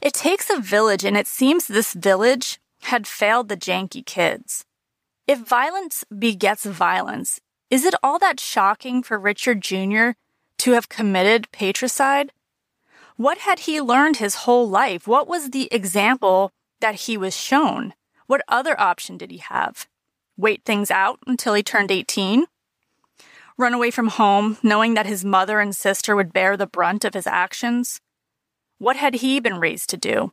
It 0.00 0.12
takes 0.12 0.50
a 0.50 0.60
village, 0.60 1.04
and 1.04 1.16
it 1.16 1.26
seems 1.26 1.66
this 1.66 1.94
village 1.94 2.60
had 2.82 3.06
failed 3.06 3.48
the 3.48 3.56
Jahnke 3.56 4.04
kids. 4.04 4.64
If 5.26 5.40
violence 5.40 6.04
begets 6.16 6.64
violence, 6.64 7.40
is 7.70 7.84
it 7.84 7.94
all 8.02 8.18
that 8.20 8.38
shocking 8.38 9.02
for 9.02 9.18
Richard 9.18 9.60
Jr. 9.60 10.10
to 10.58 10.72
have 10.72 10.88
committed 10.88 11.50
patricide? 11.50 12.30
What 13.16 13.38
had 13.38 13.60
he 13.60 13.80
learned 13.80 14.18
his 14.18 14.44
whole 14.44 14.68
life? 14.68 15.08
What 15.08 15.26
was 15.26 15.50
the 15.50 15.72
example 15.72 16.52
that 16.80 17.06
he 17.06 17.16
was 17.16 17.34
shown? 17.34 17.94
What 18.26 18.42
other 18.46 18.78
option 18.78 19.16
did 19.16 19.30
he 19.30 19.38
have? 19.38 19.88
Wait 20.36 20.64
things 20.66 20.90
out 20.90 21.18
until 21.26 21.54
he 21.54 21.62
turned 21.62 21.90
18? 21.90 22.44
Run 23.56 23.72
away 23.72 23.90
from 23.90 24.08
home, 24.08 24.58
knowing 24.62 24.92
that 24.94 25.06
his 25.06 25.24
mother 25.24 25.60
and 25.60 25.74
sister 25.74 26.14
would 26.14 26.34
bear 26.34 26.58
the 26.58 26.66
brunt 26.66 27.06
of 27.06 27.14
his 27.14 27.26
actions? 27.26 28.02
What 28.76 28.96
had 28.96 29.14
he 29.14 29.40
been 29.40 29.58
raised 29.58 29.88
to 29.90 29.96
do? 29.96 30.32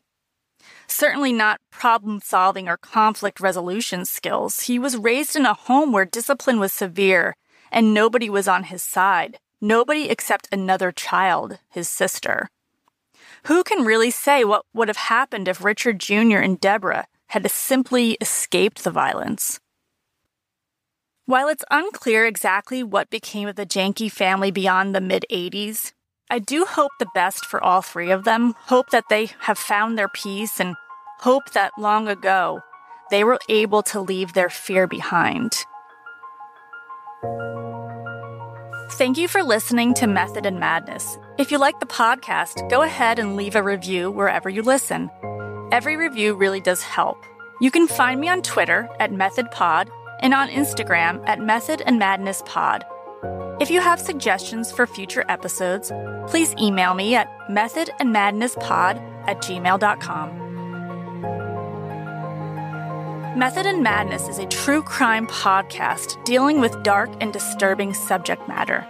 Certainly 0.85 1.31
not 1.31 1.61
problem 1.71 2.19
solving 2.21 2.67
or 2.67 2.75
conflict 2.75 3.39
resolution 3.39 4.03
skills. 4.03 4.63
He 4.63 4.77
was 4.77 4.97
raised 4.97 5.37
in 5.37 5.45
a 5.45 5.53
home 5.53 5.93
where 5.93 6.03
discipline 6.03 6.59
was 6.59 6.73
severe 6.73 7.37
and 7.71 7.93
nobody 7.93 8.29
was 8.29 8.49
on 8.49 8.65
his 8.65 8.83
side. 8.83 9.39
Nobody 9.61 10.09
except 10.09 10.49
another 10.51 10.91
child, 10.91 11.59
his 11.69 11.87
sister. 11.87 12.49
Who 13.47 13.63
can 13.63 13.83
really 13.83 14.11
say 14.11 14.45
what 14.45 14.65
would 14.73 14.87
have 14.87 14.97
happened 14.97 15.49
if 15.49 15.63
Richard 15.63 15.99
Jr. 15.99 16.37
and 16.37 16.59
Deborah 16.59 17.07
had 17.27 17.49
simply 17.51 18.17
escaped 18.21 18.83
the 18.83 18.91
violence? 18.91 19.59
While 21.25 21.49
it's 21.49 21.65
unclear 21.69 22.25
exactly 22.25 22.83
what 22.83 23.09
became 23.09 23.49
of 23.49 23.55
the 23.55 23.65
Jahnke 23.65 24.11
family 24.11 24.51
beyond 24.51 24.95
the 24.95 25.01
mid 25.01 25.25
80s, 25.29 25.91
I 26.29 26.39
do 26.39 26.63
hope 26.65 26.91
the 26.99 27.11
best 27.13 27.45
for 27.45 27.61
all 27.61 27.81
three 27.81 28.11
of 28.11 28.23
them, 28.23 28.55
hope 28.67 28.89
that 28.91 29.05
they 29.09 29.29
have 29.41 29.57
found 29.57 29.97
their 29.97 30.09
peace, 30.09 30.59
and 30.59 30.75
hope 31.19 31.51
that 31.51 31.73
long 31.77 32.07
ago 32.07 32.61
they 33.11 33.25
were 33.25 33.39
able 33.49 33.83
to 33.83 33.99
leave 33.99 34.33
their 34.33 34.49
fear 34.49 34.87
behind. 34.87 35.65
Thank 38.93 39.17
you 39.17 39.27
for 39.27 39.41
listening 39.41 39.95
to 39.95 40.05
Method 40.05 40.45
and 40.45 40.59
Madness. 40.59 41.17
If 41.39 41.51
you 41.51 41.57
like 41.57 41.79
the 41.79 41.87
podcast, 41.87 42.69
go 42.69 42.83
ahead 42.83 43.17
and 43.17 43.35
leave 43.35 43.55
a 43.55 43.63
review 43.63 44.11
wherever 44.11 44.49
you 44.49 44.61
listen. 44.61 45.09
Every 45.71 45.97
review 45.97 46.35
really 46.35 46.61
does 46.61 46.83
help. 46.83 47.17
You 47.59 47.71
can 47.71 47.87
find 47.87 48.21
me 48.21 48.29
on 48.29 48.43
Twitter 48.43 48.87
at 48.99 49.09
MethodPod 49.09 49.89
and 50.19 50.35
on 50.35 50.47
Instagram 50.47 51.27
at 51.27 51.41
Method 51.41 51.81
and 51.87 51.97
Madness 51.97 52.43
Pod. 52.45 52.85
If 53.59 53.71
you 53.71 53.81
have 53.81 53.99
suggestions 53.99 54.71
for 54.71 54.85
future 54.85 55.25
episodes, 55.27 55.91
please 56.27 56.53
email 56.61 56.93
me 56.93 57.15
at 57.15 57.27
methodandmadnesspod 57.49 59.27
at 59.27 59.37
gmail.com. 59.37 60.42
Method 63.35 63.65
and 63.65 63.81
Madness 63.81 64.27
is 64.27 64.37
a 64.37 64.45
true 64.45 64.83
crime 64.83 65.25
podcast 65.25 66.23
dealing 66.23 66.61
with 66.61 66.83
dark 66.83 67.09
and 67.19 67.33
disturbing 67.33 67.91
subject 67.95 68.47
matter. 68.47 68.85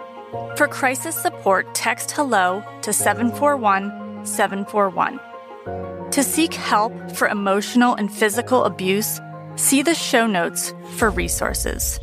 For 0.57 0.67
crisis 0.67 1.15
support, 1.15 1.73
text 1.73 2.11
HELLO 2.11 2.61
to 2.81 2.91
741 2.91 4.25
741. 4.25 6.11
To 6.11 6.23
seek 6.23 6.53
help 6.53 6.91
for 7.11 7.29
emotional 7.29 7.95
and 7.95 8.11
physical 8.13 8.65
abuse, 8.65 9.21
see 9.55 9.81
the 9.81 9.95
show 9.95 10.27
notes 10.27 10.73
for 10.97 11.09
resources. 11.09 12.01